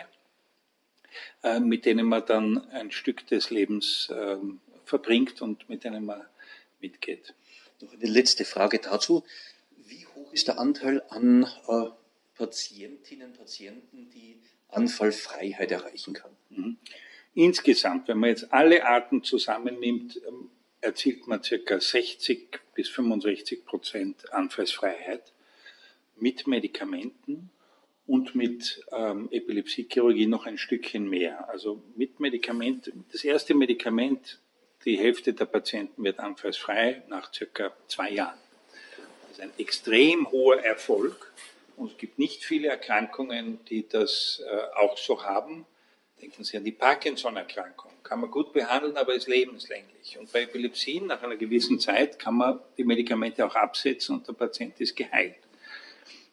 [1.44, 6.22] äh, mit denen man dann ein Stück des Lebens ähm, verbringt und mit denen man
[6.82, 7.34] mitgeht.
[7.82, 9.24] Noch eine letzte Frage dazu.
[9.78, 11.86] Wie hoch ist der Anteil an äh,
[12.36, 14.40] Patientinnen und Patienten, die
[14.70, 16.32] Anfallfreiheit erreichen kann?
[16.50, 16.78] Mhm.
[17.36, 20.50] Insgesamt, wenn man jetzt alle Arten zusammennimmt, ähm,
[20.82, 21.80] erzielt man ca.
[21.80, 25.34] 60 bis 65 Prozent Anfallsfreiheit
[26.18, 27.50] mit Medikamenten
[28.10, 31.48] und mit ähm, Epilepsiechirurgie noch ein Stückchen mehr.
[31.48, 34.40] Also mit Medikament, das erste Medikament,
[34.84, 38.40] die Hälfte der Patienten wird anfallsfrei nach circa zwei Jahren.
[39.22, 41.32] Das ist ein extrem hoher Erfolg
[41.78, 45.68] und es gibt nicht viele Erkrankungen, die das äh, auch so haben.
[46.20, 47.92] Denken Sie an die Parkinson-Erkrankung.
[48.02, 50.18] Kann man gut behandeln, aber ist lebenslänglich.
[50.18, 54.34] Und bei Epilepsien nach einer gewissen Zeit kann man die Medikamente auch absetzen und der
[54.34, 55.38] Patient ist geheilt.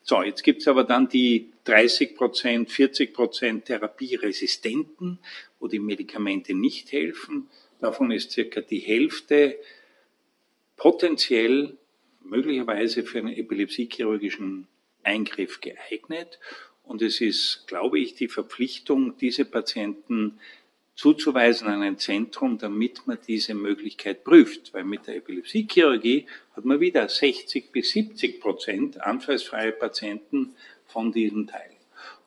[0.09, 5.19] So, jetzt gibt's aber dann die 30 Prozent, 40 Prozent Therapieresistenten,
[5.59, 7.49] wo die Medikamente nicht helfen.
[7.81, 9.59] Davon ist circa die Hälfte
[10.77, 11.77] potenziell
[12.23, 14.69] möglicherweise für einen epilepsiechirurgischen
[15.03, 16.39] Eingriff geeignet.
[16.85, 20.39] Und es ist, glaube ich, die Verpflichtung, diese Patienten
[20.97, 24.73] zuzuweisen an ein Zentrum, damit man diese Möglichkeit prüft.
[24.75, 26.27] Weil mit der Epilepsiechirurgie
[26.57, 31.71] hat man wieder 60 bis 70 Prozent anfallsfreie Patienten von diesem Teil.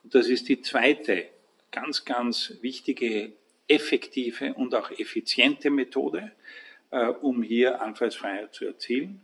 [0.02, 1.26] Und das ist die zweite
[1.70, 3.32] ganz, ganz wichtige,
[3.66, 6.32] effektive und auch effiziente Methode,
[6.90, 9.20] äh, um hier Anfallsfreiheit zu erzielen.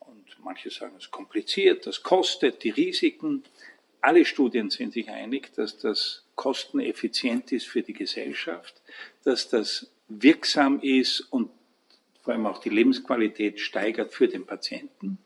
[0.00, 3.44] Und manche sagen, es ist kompliziert, das kostet, die Risiken.
[4.06, 8.80] Alle Studien sind sich einig, dass das kosteneffizient ist für die Gesellschaft,
[9.24, 11.50] dass das wirksam ist und
[12.22, 15.18] vor allem auch die Lebensqualität steigert für den Patienten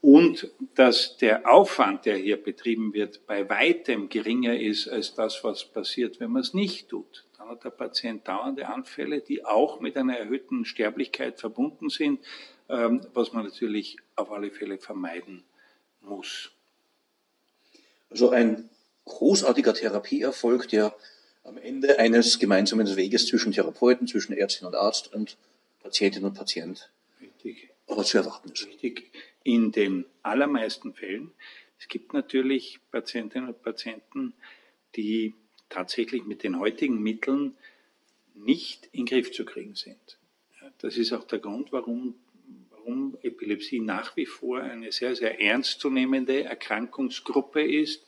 [0.00, 5.64] und dass der Aufwand, der hier betrieben wird, bei weitem geringer ist als das, was
[5.64, 7.26] passiert, wenn man es nicht tut.
[7.36, 12.20] Dann hat der Patient dauernde Anfälle, die auch mit einer erhöhten Sterblichkeit verbunden sind,
[12.68, 15.42] ähm, was man natürlich auf alle Fälle vermeiden
[16.00, 16.52] muss.
[18.10, 18.68] Also ein
[19.04, 20.94] großartiger Therapieerfolg, der
[21.44, 25.36] am Ende eines gemeinsamen Weges zwischen Therapeuten, zwischen Ärztin und Arzt und
[25.80, 26.90] Patientin und Patient
[27.20, 27.70] Richtig.
[27.86, 28.66] aber zu erwarten ist.
[28.66, 29.12] Richtig.
[29.44, 31.30] In den allermeisten Fällen.
[31.78, 34.34] Es gibt natürlich Patientinnen und Patienten,
[34.96, 35.34] die
[35.68, 37.56] tatsächlich mit den heutigen Mitteln
[38.34, 40.18] nicht in den Griff zu kriegen sind.
[40.78, 42.14] Das ist auch der Grund, warum,
[42.86, 48.04] warum Epilepsie nach wie vor eine sehr, sehr ernstzunehmende Erkrankungsgruppe ist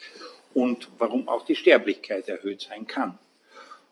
[0.54, 3.18] und warum auch die Sterblichkeit erhöht sein kann.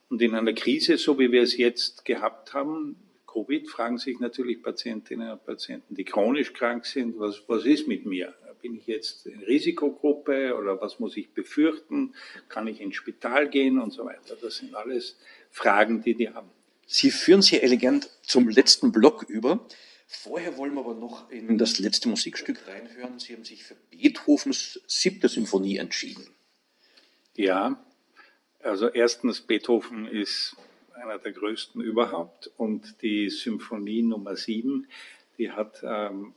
[0.09, 4.63] Und in einer Krise, so wie wir es jetzt gehabt haben, Covid, fragen sich natürlich
[4.63, 8.35] Patientinnen und Patienten, die chronisch krank sind, was, was ist mit mir?
[8.63, 12.15] Bin ich jetzt in Risikogruppe oder was muss ich befürchten?
[12.49, 14.37] Kann ich ins Spital gehen und so weiter?
[14.41, 15.19] Das sind alles
[15.51, 16.49] Fragen, die die haben.
[16.87, 19.67] Sie führen sehr elegant zum letzten Block über.
[20.07, 23.19] Vorher wollen wir aber noch in das letzte Musikstück reinhören.
[23.19, 26.29] Sie haben sich für Beethovens siebte Symphonie entschieden.
[27.35, 27.85] Ja,
[28.61, 30.57] also erstens, Beethoven ist
[30.95, 34.87] einer der größten überhaupt und die Symphonie Nummer sieben,
[35.39, 36.35] die hat ähm,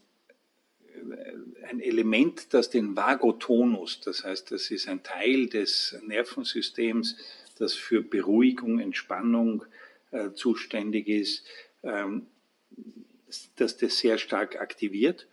[1.63, 7.17] ein Element, das den Vagotonus, das heißt, das ist ein Teil des Nervensystems,
[7.57, 9.63] das für Beruhigung, Entspannung
[10.11, 11.45] äh, zuständig ist,
[11.83, 12.27] ähm,
[13.55, 15.27] dass das sehr stark aktiviert.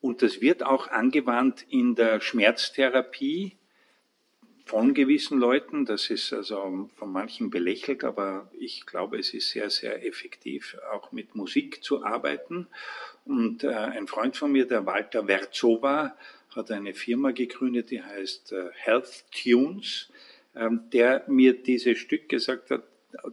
[0.00, 3.56] Und das wird auch angewandt in der Schmerztherapie
[4.66, 5.84] von gewissen Leuten.
[5.84, 11.12] Das ist also von manchen belächelt, aber ich glaube, es ist sehr, sehr effektiv, auch
[11.12, 12.66] mit Musik zu arbeiten.
[13.24, 16.16] Und äh, ein Freund von mir, der Walter Verzova,
[16.54, 20.10] hat eine Firma gegründet, die heißt äh, Health Tunes,
[20.54, 22.82] ähm, der mir dieses Stück gesagt hat,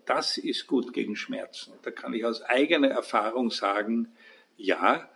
[0.06, 1.74] das ist gut gegen Schmerzen.
[1.84, 4.12] Da kann ich aus eigener Erfahrung sagen,
[4.58, 5.10] ja,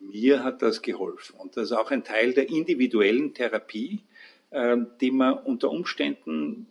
[0.00, 1.36] mir hat das geholfen.
[1.38, 4.02] Und das ist auch ein Teil der individuellen Therapie,
[4.50, 6.66] äh, die man unter Umständen,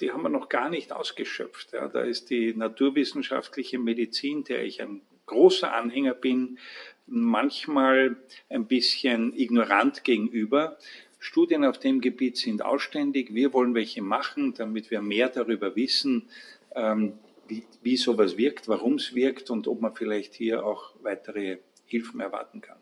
[0.00, 1.72] die haben wir noch gar nicht ausgeschöpft.
[1.72, 1.88] Ja.
[1.88, 6.58] Da ist die naturwissenschaftliche Medizin, der ich ein großer Anhänger bin,
[7.06, 8.16] manchmal
[8.48, 10.78] ein bisschen ignorant gegenüber.
[11.18, 13.32] Studien auf dem Gebiet sind ausständig.
[13.32, 16.28] Wir wollen welche machen, damit wir mehr darüber wissen,
[16.74, 17.14] ähm,
[17.48, 22.20] wie, wie sowas wirkt, warum es wirkt und ob man vielleicht hier auch weitere Hilfen
[22.20, 22.78] erwarten kann.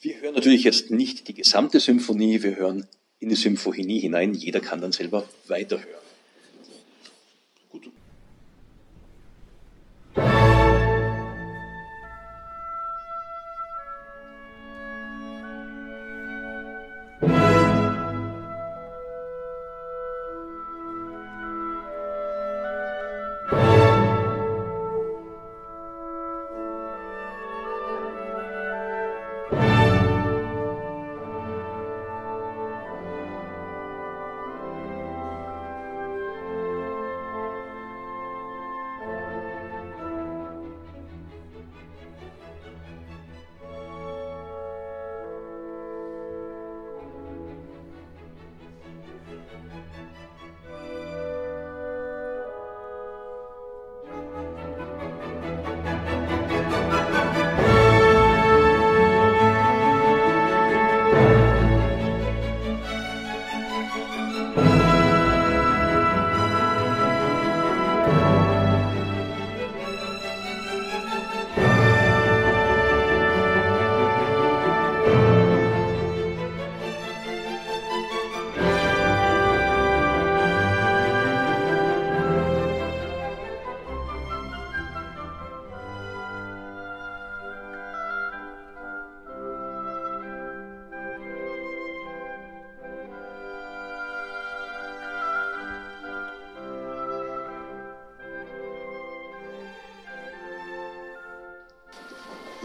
[0.00, 2.86] Wir hören natürlich jetzt nicht die gesamte Symphonie, wir hören
[3.18, 4.34] in die Symphonie hinein.
[4.34, 6.05] Jeder kann dann selber weiterhören.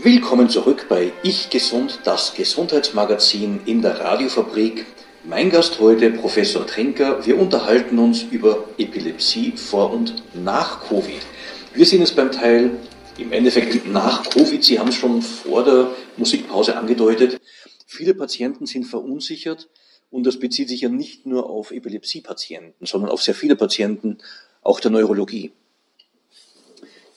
[0.04, 4.88] Willkommen zurück bei Ich Gesund, das Gesundheitsmagazin in der Radiofabrik.
[5.24, 7.24] Mein Gast heute, Professor Trinker.
[7.24, 11.22] Wir unterhalten uns über Epilepsie vor und nach Covid.
[11.76, 12.72] Wir sind jetzt beim Teil
[13.20, 14.64] im Endeffekt nach Covid.
[14.64, 17.39] Sie haben es schon vor der Musikpause angedeutet.
[17.86, 19.70] Viele Patienten sind verunsichert
[20.10, 24.18] und das bezieht sich ja nicht nur auf Epilepsiepatienten, sondern auf sehr viele Patienten
[24.64, 25.52] auch der Neurologie.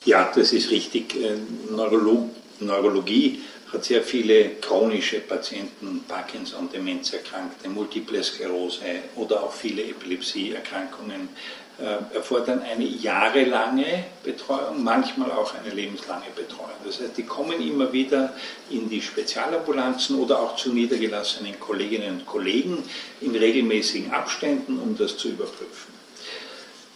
[0.05, 1.15] Ja, das ist richtig.
[1.15, 1.37] Äh,
[1.71, 2.29] Neurolo
[2.59, 3.41] Neurologie
[3.71, 8.79] hat sehr viele chronische Patienten, Parkinson, Demenzerkrankte, Multiple Sklerose
[9.15, 11.29] oder auch viele Epilepsieerkrankungen
[11.77, 16.69] äh, erfordern eine jahrelange Betreuung, manchmal auch eine lebenslange Betreuung.
[16.85, 18.33] Das heißt, die kommen immer wieder
[18.69, 22.81] in die Spezialambulanzen oder auch zu niedergelassenen Kolleginnen und Kollegen
[23.19, 25.94] in regelmäßigen Abständen, um das zu überprüfen.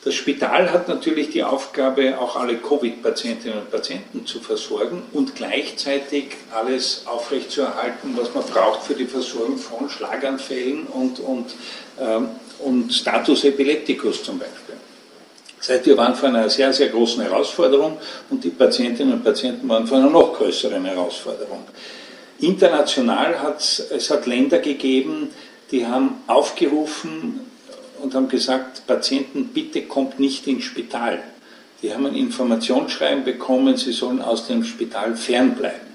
[0.03, 6.37] Das Spital hat natürlich die Aufgabe, auch alle Covid-Patientinnen und Patienten zu versorgen und gleichzeitig
[6.51, 11.47] alles aufrechtzuerhalten, was man braucht für die Versorgung von Schlaganfällen und, und,
[11.99, 12.29] ähm,
[12.59, 14.75] und Status Epilepticus zum Beispiel.
[15.57, 17.97] Das heißt, wir waren vor einer sehr, sehr großen Herausforderung
[18.29, 21.65] und die Patientinnen und Patienten waren vor einer noch größeren Herausforderung.
[22.39, 25.31] International hat es hat Länder gegeben,
[25.71, 27.48] die haben aufgerufen,
[28.01, 31.21] und haben gesagt, Patienten, bitte kommt nicht ins Spital.
[31.81, 35.89] Die haben ein Informationsschreiben bekommen, sie sollen aus dem Spital fernbleiben.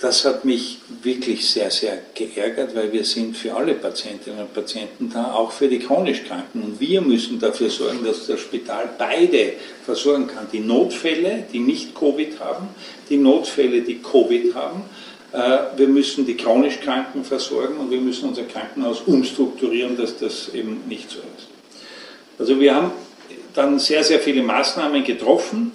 [0.00, 5.10] Das hat mich wirklich sehr, sehr geärgert, weil wir sind für alle Patientinnen und Patienten
[5.12, 6.62] da, auch für die chronisch Kranken.
[6.62, 9.52] Und wir müssen dafür sorgen, dass das Spital beide
[9.84, 10.46] versorgen kann.
[10.50, 12.68] Die Notfälle, die nicht Covid haben,
[13.10, 14.84] die Notfälle, die Covid haben.
[15.32, 20.48] Äh, wir müssen die chronisch Kranken versorgen und wir müssen unser Krankenhaus umstrukturieren, dass das
[20.54, 21.48] eben nicht so ist.
[22.38, 22.92] Also wir haben
[23.54, 25.72] dann sehr, sehr viele Maßnahmen getroffen,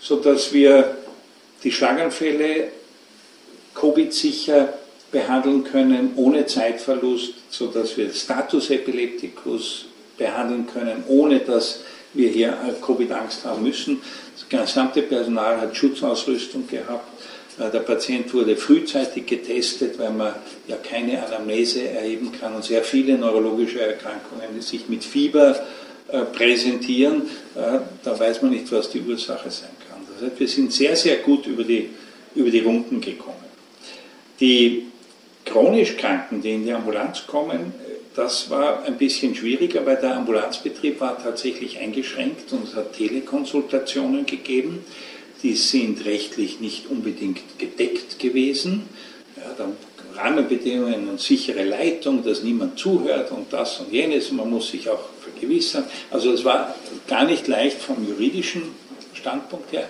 [0.00, 0.96] sodass wir
[1.62, 2.68] die Schlaganfälle
[3.74, 4.74] Covid-sicher
[5.10, 9.86] behandeln können, ohne Zeitverlust, sodass wir Status Epilepticus
[10.16, 11.80] behandeln können, ohne dass
[12.14, 14.00] wir hier Covid-Angst haben müssen.
[14.34, 17.17] Das gesamte Personal hat Schutzausrüstung gehabt.
[17.58, 20.34] Äh, der Patient wurde frühzeitig getestet, weil man
[20.66, 25.58] ja keine Anamnese erheben kann und sehr viele neurologische Erkrankungen sich mit Fieber
[26.08, 27.22] äh, präsentieren.
[27.54, 30.00] Äh, da weiß man nicht, was die Ursache sein kann.
[30.14, 31.90] Das heißt, wir sind sehr, sehr gut über die,
[32.34, 33.36] über die Runden gekommen.
[34.40, 34.86] Die
[35.44, 37.72] chronisch Kranken, die in die Ambulanz kommen,
[38.14, 44.26] das war ein bisschen schwieriger, weil der Ambulanzbetrieb war tatsächlich eingeschränkt und es hat Telekonsultationen
[44.26, 44.84] gegeben.
[45.42, 48.88] Die sind rechtlich nicht unbedingt gedeckt gewesen.
[49.36, 49.76] Ja, dann
[50.16, 54.32] Rahmenbedingungen und sichere Leitung, dass niemand zuhört und das und jenes.
[54.32, 55.84] Man muss sich auch vergewissern.
[56.10, 56.74] Also es war
[57.06, 58.62] gar nicht leicht vom juridischen
[59.14, 59.88] Standpunkt her.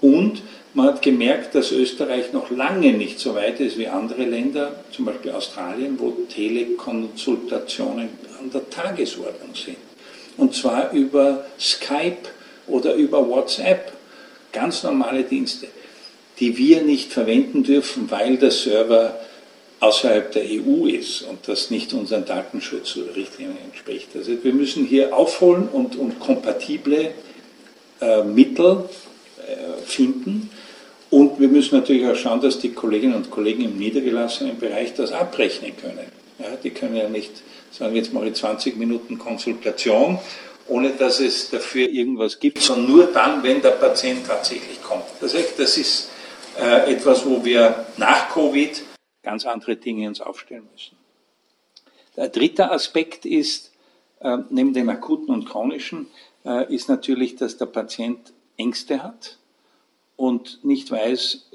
[0.00, 0.42] Und
[0.74, 5.04] man hat gemerkt, dass Österreich noch lange nicht so weit ist wie andere Länder, zum
[5.04, 9.76] Beispiel Australien, wo Telekonsultationen an der Tagesordnung sind.
[10.36, 12.28] Und zwar über Skype
[12.66, 13.92] oder über WhatsApp.
[14.52, 15.68] Ganz normale Dienste,
[16.38, 19.18] die wir nicht verwenden dürfen, weil der Server
[19.80, 24.08] außerhalb der EU ist und das nicht unseren Datenschutzrichtlinien entspricht.
[24.14, 27.12] Also wir müssen hier aufholen und, und kompatible
[28.00, 28.84] äh, Mittel
[29.38, 30.50] äh, finden.
[31.08, 35.12] Und wir müssen natürlich auch schauen, dass die Kolleginnen und Kollegen im niedergelassenen Bereich das
[35.12, 36.06] abrechnen können.
[36.38, 37.32] Ja, die können ja nicht
[37.72, 40.18] sagen, jetzt mache ich 20 Minuten Konsultation,
[40.70, 45.04] ohne dass es dafür irgendwas gibt, sondern nur dann, wenn der Patient tatsächlich kommt.
[45.20, 46.10] Das heißt, das ist
[46.58, 48.82] äh, etwas, wo wir nach Covid
[49.22, 50.96] ganz andere Dinge uns aufstellen müssen.
[52.16, 53.72] Der dritte Aspekt ist,
[54.20, 56.06] äh, neben dem akuten und chronischen,
[56.44, 59.38] äh, ist natürlich, dass der Patient Ängste hat
[60.16, 61.46] und nicht weiß,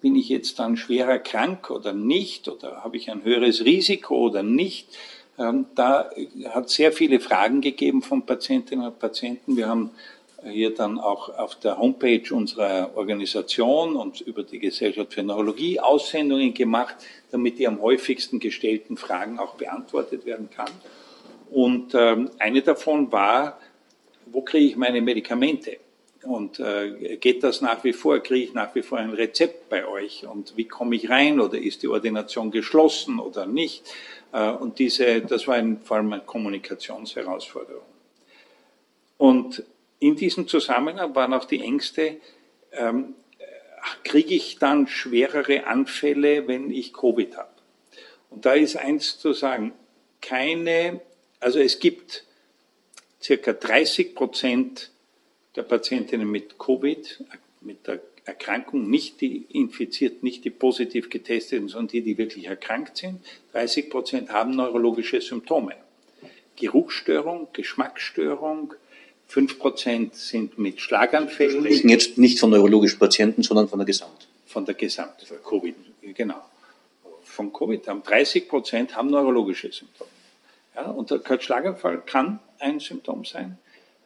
[0.00, 4.42] bin ich jetzt dann schwerer krank oder nicht oder habe ich ein höheres Risiko oder
[4.42, 4.88] nicht.
[5.38, 6.10] Ähm, da
[6.50, 9.56] hat sehr viele Fragen gegeben von Patientinnen und Patienten.
[9.56, 9.90] Wir haben
[10.44, 16.54] hier dann auch auf der Homepage unserer Organisation und über die Gesellschaft für Neurologie Aussendungen
[16.54, 16.96] gemacht,
[17.30, 20.70] damit die am häufigsten gestellten Fragen auch beantwortet werden kann.
[21.50, 23.58] Und ähm, eine davon war,
[24.26, 25.78] wo kriege ich meine Medikamente?
[26.22, 28.18] Und äh, geht das nach wie vor?
[28.20, 30.26] Kriege ich nach wie vor ein Rezept bei euch?
[30.26, 31.40] Und wie komme ich rein?
[31.40, 33.84] Oder ist die Ordination geschlossen oder nicht?
[34.32, 37.82] Äh, und diese, das war ein, vor allem eine Kommunikationsherausforderung.
[39.18, 39.62] Und
[39.98, 42.16] in diesem Zusammenhang waren auch die Ängste,
[42.72, 43.14] ähm,
[44.04, 47.50] kriege ich dann schwerere Anfälle, wenn ich Covid habe?
[48.30, 49.72] Und da ist eins zu sagen,
[50.20, 51.00] keine,
[51.40, 52.24] also es gibt
[53.22, 54.90] circa 30 Prozent
[55.56, 57.24] der Patientinnen mit Covid,
[57.60, 62.98] mit der Erkrankung, nicht die infiziert, nicht die positiv getesteten, sondern die, die wirklich erkrankt
[62.98, 63.20] sind.
[63.52, 65.74] 30 Prozent haben neurologische Symptome.
[66.56, 68.74] Geruchsstörung, Geschmacksstörung,
[69.28, 71.64] 5 Prozent sind mit Schlaganfällen.
[71.64, 74.28] Wir sprechen jetzt nicht von neurologischen Patienten, sondern von der Gesamt.
[74.46, 75.76] Von der Gesamt, Covid,
[76.14, 76.44] genau.
[77.22, 80.10] Von Covid haben 30 Prozent haben neurologische Symptome.
[80.74, 83.58] Ja, und der Schlaganfall kann ein Symptom sein.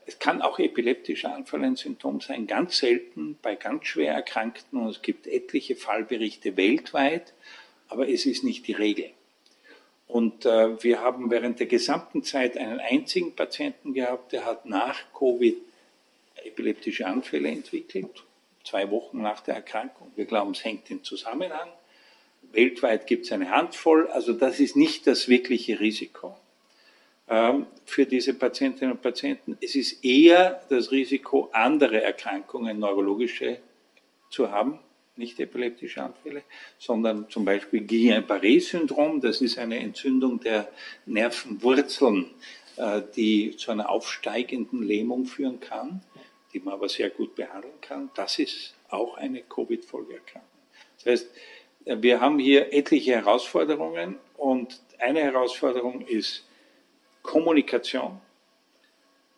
[0.07, 4.89] Es kann auch epileptischer Anfall ein Symptom sein, ganz selten bei ganz schwer Erkrankten und
[4.89, 7.33] es gibt etliche Fallberichte weltweit,
[7.89, 9.11] aber es ist nicht die Regel.
[10.07, 15.01] Und äh, wir haben während der gesamten Zeit einen einzigen Patienten gehabt, der hat nach
[15.19, 15.57] Covid
[16.45, 18.25] epileptische Anfälle entwickelt,
[18.65, 20.13] zwei Wochen nach der Erkrankung.
[20.17, 21.71] Wir glauben, es hängt im Zusammenhang.
[22.53, 26.37] Weltweit gibt es eine Handvoll, also das ist nicht das wirkliche Risiko.
[27.27, 29.57] Ähm, für diese Patientinnen und Patienten.
[29.61, 33.59] Es ist eher das Risiko, andere Erkrankungen, neurologische
[34.29, 34.79] zu haben,
[35.17, 36.43] nicht epileptische Anfälle,
[36.79, 39.23] sondern zum Beispiel Guillain-Barré-Syndrom.
[39.23, 40.69] Das ist eine Entzündung der
[41.07, 42.31] Nervenwurzeln,
[42.77, 46.03] äh, die zu einer aufsteigenden Lähmung führen kann,
[46.53, 48.11] die man aber sehr gut behandeln kann.
[48.15, 50.51] Das ist auch eine Covid-Folgeerkrankung.
[50.99, 51.31] Das heißt,
[51.87, 56.45] wir haben hier etliche Herausforderungen und eine Herausforderung ist,
[57.25, 58.21] Kommunikation.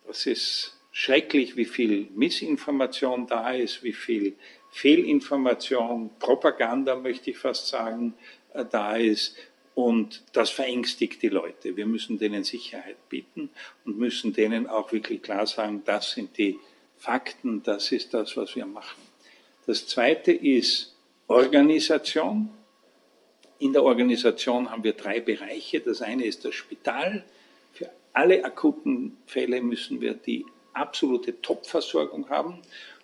[0.05, 4.35] Das ist schrecklich, wie viel Missinformation da ist, wie viel
[4.69, 8.13] Fehlinformation, Propaganda, möchte ich fast sagen,
[8.53, 9.35] äh, da ist.
[9.73, 11.77] Und das verängstigt die Leute.
[11.77, 13.49] Wir müssen denen Sicherheit bieten
[13.85, 16.59] und müssen denen auch wirklich klar sagen, das sind die
[16.97, 19.01] Fakten, das ist das, was wir machen.
[19.67, 20.95] Das zweite ist
[21.27, 22.49] Organisation.
[23.59, 25.79] In der Organisation haben wir drei Bereiche.
[25.79, 27.23] Das eine ist das Spital.
[28.17, 30.43] Alle akuten Fälle müssen wir die
[30.73, 32.63] absolute Top-Versorgung haben.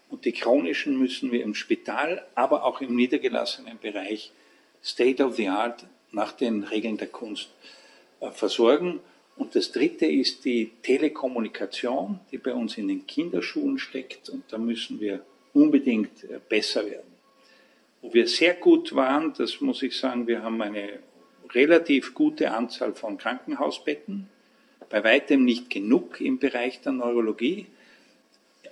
[0.09, 4.31] Und die chronischen müssen wir im Spital, aber auch im niedergelassenen Bereich
[4.83, 7.49] State of the Art nach den Regeln der Kunst
[8.21, 9.01] äh, versorgen.
[9.35, 14.29] Und das dritte ist die Telekommunikation, die bei uns in den Kinderschuhen steckt.
[14.29, 17.13] Und da müssen wir unbedingt äh, besser werden.
[18.01, 20.97] Wo wir sehr gut waren, das muss ich sagen, wir haben eine
[21.51, 24.32] relativ gute Anzahl von Krankenhausbetten,
[24.89, 27.67] bei weitem nicht genug im Bereich der Neurologie,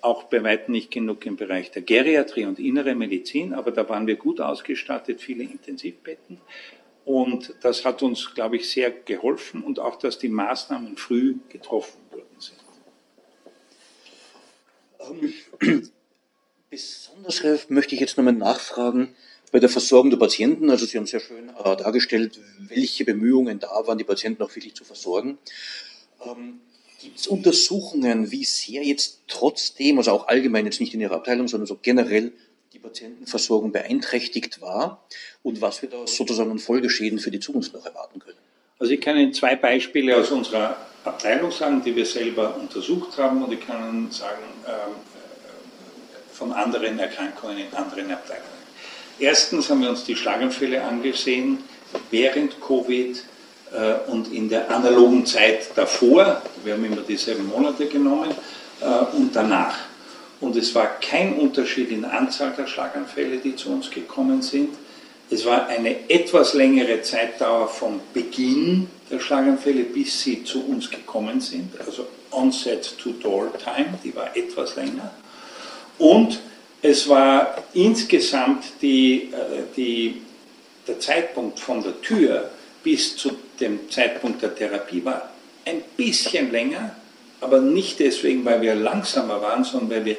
[0.02, 4.08] auch bei weitem nicht genug im Bereich der Geriatrie und innere Medizin, aber da waren
[4.08, 6.40] wir gut ausgestattet, viele Intensivbetten.
[7.06, 12.00] Und das hat uns, glaube ich, sehr geholfen und auch, dass die Maßnahmen früh getroffen
[12.12, 12.60] worden sind.
[15.60, 15.92] Ähm,
[16.70, 19.16] besonders möchte ich jetzt nochmal nachfragen
[19.52, 20.70] bei der Versorgung der Patienten.
[20.70, 24.76] Also Sie haben sehr schön äh, dargestellt, welche Bemühungen da waren, die Patienten auch wirklich
[24.76, 25.38] zu versorgen.
[26.26, 26.62] Ähm,
[27.02, 31.48] Gibt es Untersuchungen, wie sehr jetzt trotzdem, also auch allgemein jetzt nicht in Ihrer Abteilung,
[31.48, 32.32] sondern so generell
[32.74, 35.04] die Patientenversorgung beeinträchtigt war
[35.42, 38.38] und was wir da sozusagen an Folgeschäden für die Zukunft noch erwarten können?
[38.78, 43.44] Also ich kann Ihnen zwei Beispiele aus unserer Abteilung sagen, die wir selber untersucht haben
[43.44, 48.62] und ich kann Ihnen sagen ähm, äh, von anderen Erkrankungen in anderen Abteilungen.
[49.20, 51.64] Erstens haben wir uns die Schlaganfälle angesehen
[52.12, 53.24] während Covid
[54.08, 58.32] und in der analogen Zeit davor, wir haben immer dieselben Monate genommen,
[58.82, 59.78] äh, und danach.
[60.40, 64.70] Und es war kein Unterschied in Anzahl der Schlaganfälle, die zu uns gekommen sind.
[65.30, 71.40] Es war eine etwas längere Zeitdauer vom Beginn der Schlaganfälle, bis sie zu uns gekommen
[71.40, 71.80] sind.
[71.86, 75.12] Also Onset to Door Time, die war etwas länger.
[76.00, 76.40] Und
[76.82, 80.22] es war insgesamt die, äh, die,
[80.88, 82.50] der Zeitpunkt von der Tür
[82.84, 83.30] bis zu
[83.62, 85.32] dem Zeitpunkt der Therapie war
[85.66, 86.96] ein bisschen länger,
[87.40, 90.18] aber nicht deswegen, weil wir langsamer waren, sondern weil wir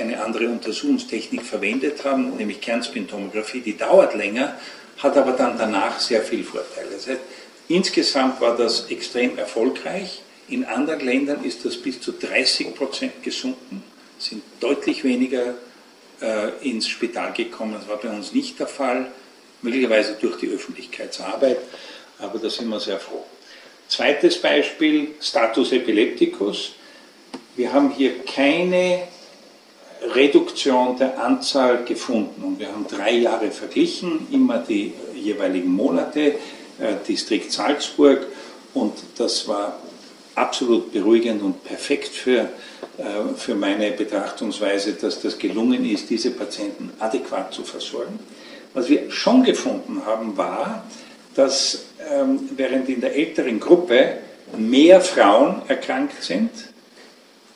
[0.00, 4.58] eine andere Untersuchungstechnik verwendet haben, nämlich Kernspintomographie, die dauert länger,
[4.98, 6.88] hat aber dann danach sehr viel Vorteile.
[6.92, 7.20] Das heißt,
[7.68, 10.22] insgesamt war das extrem erfolgreich.
[10.48, 13.82] In anderen Ländern ist das bis zu 30 Prozent gesunken,
[14.18, 15.54] sind deutlich weniger
[16.20, 17.74] äh, ins Spital gekommen.
[17.78, 19.10] Das war bei uns nicht der Fall,
[19.62, 21.58] möglicherweise durch die Öffentlichkeitsarbeit,
[22.18, 23.24] aber da sind wir sehr froh.
[23.88, 26.72] Zweites Beispiel, Status epilepticus.
[27.56, 29.02] Wir haben hier keine
[30.14, 36.34] Reduktion der Anzahl gefunden und wir haben drei Jahre verglichen, immer die jeweiligen Monate,
[36.78, 38.26] äh, Distrikt Salzburg
[38.74, 39.78] und das war
[40.34, 42.50] absolut beruhigend und perfekt für,
[42.98, 48.18] äh, für meine Betrachtungsweise, dass das gelungen ist, diese Patienten adäquat zu versorgen.
[48.74, 50.84] Was wir schon gefunden haben, war,
[51.34, 54.18] dass ähm, während in der älteren Gruppe
[54.56, 56.50] mehr Frauen erkrankt sind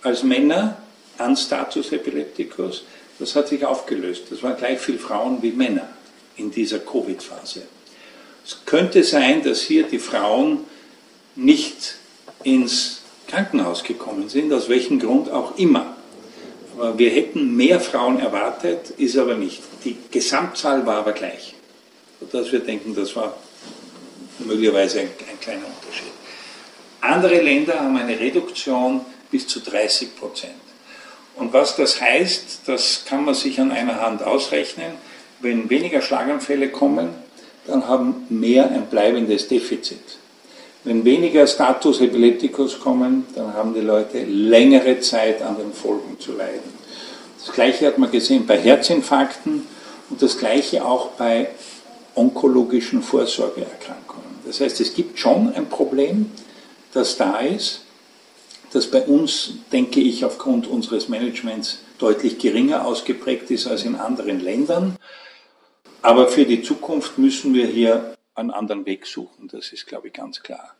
[0.02, 0.78] als Männer
[1.18, 2.84] an Status Epilepticus,
[3.18, 4.24] das hat sich aufgelöst.
[4.30, 5.88] Das waren gleich viel Frauen wie Männer
[6.36, 7.62] in dieser Covid-Phase.
[8.44, 10.64] Es könnte sein, dass hier die Frauen
[11.34, 11.96] nicht
[12.44, 15.96] ins Krankenhaus gekommen sind, aus welchem Grund auch immer.
[16.78, 19.60] Aber wir hätten mehr Frauen erwartet, ist aber nicht.
[19.84, 21.54] Die Gesamtzahl war aber gleich.
[22.20, 23.36] Sodass wir denken, das war
[24.38, 26.12] möglicherweise ein, ein kleiner Unterschied.
[27.00, 30.54] Andere Länder haben eine Reduktion bis zu 30 Prozent.
[31.36, 34.92] Und was das heißt, das kann man sich an einer Hand ausrechnen.
[35.40, 37.10] Wenn weniger Schlaganfälle kommen,
[37.66, 40.18] dann haben mehr ein bleibendes Defizit.
[40.84, 46.32] Wenn weniger Status Epilepticus kommen, dann haben die Leute längere Zeit an den Folgen zu
[46.32, 46.72] leiden.
[47.44, 49.66] Das Gleiche hat man gesehen bei Herzinfarkten
[50.10, 51.48] und das Gleiche auch bei
[52.14, 54.07] onkologischen Vorsorgeerkrankungen.
[54.48, 56.30] Das heißt, es gibt schon ein Problem,
[56.94, 57.84] das da ist,
[58.72, 64.40] das bei uns, denke ich, aufgrund unseres Managements deutlich geringer ausgeprägt ist als in anderen
[64.40, 64.96] Ländern.
[66.00, 69.48] Aber für die Zukunft müssen wir hier einen anderen Weg suchen.
[69.48, 70.74] Das ist, glaube ich, ganz klar.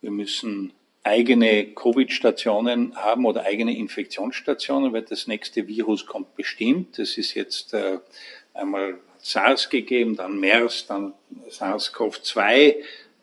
[0.00, 6.96] Wir müssen eigene Covid-Stationen haben oder eigene Infektionsstationen, weil das nächste Virus kommt bestimmt.
[6.96, 7.98] Das ist jetzt äh,
[8.54, 11.14] einmal SARS gegeben, dann MERS, dann
[11.48, 12.76] SARS-CoV-2.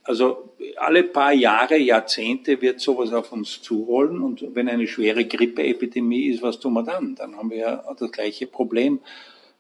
[0.08, 6.28] Also alle paar Jahre, Jahrzehnte wird sowas auf uns zurollen und wenn eine schwere Grippeepidemie
[6.28, 7.16] ist, was tun wir dann?
[7.16, 9.02] Dann haben wir ja das gleiche Problem,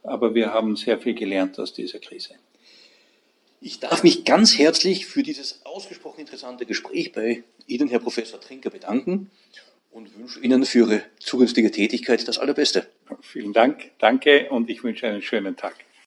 [0.03, 2.35] aber wir haben sehr viel gelernt aus dieser Krise.
[3.59, 8.69] Ich darf mich ganz herzlich für dieses ausgesprochen interessante Gespräch bei Ihnen, Herr Professor Trinker,
[8.69, 9.29] bedanken
[9.91, 12.87] und wünsche Ihnen für Ihre zukünftige Tätigkeit das Allerbeste.
[13.19, 15.75] Vielen Dank, danke und ich wünsche einen schönen Tag.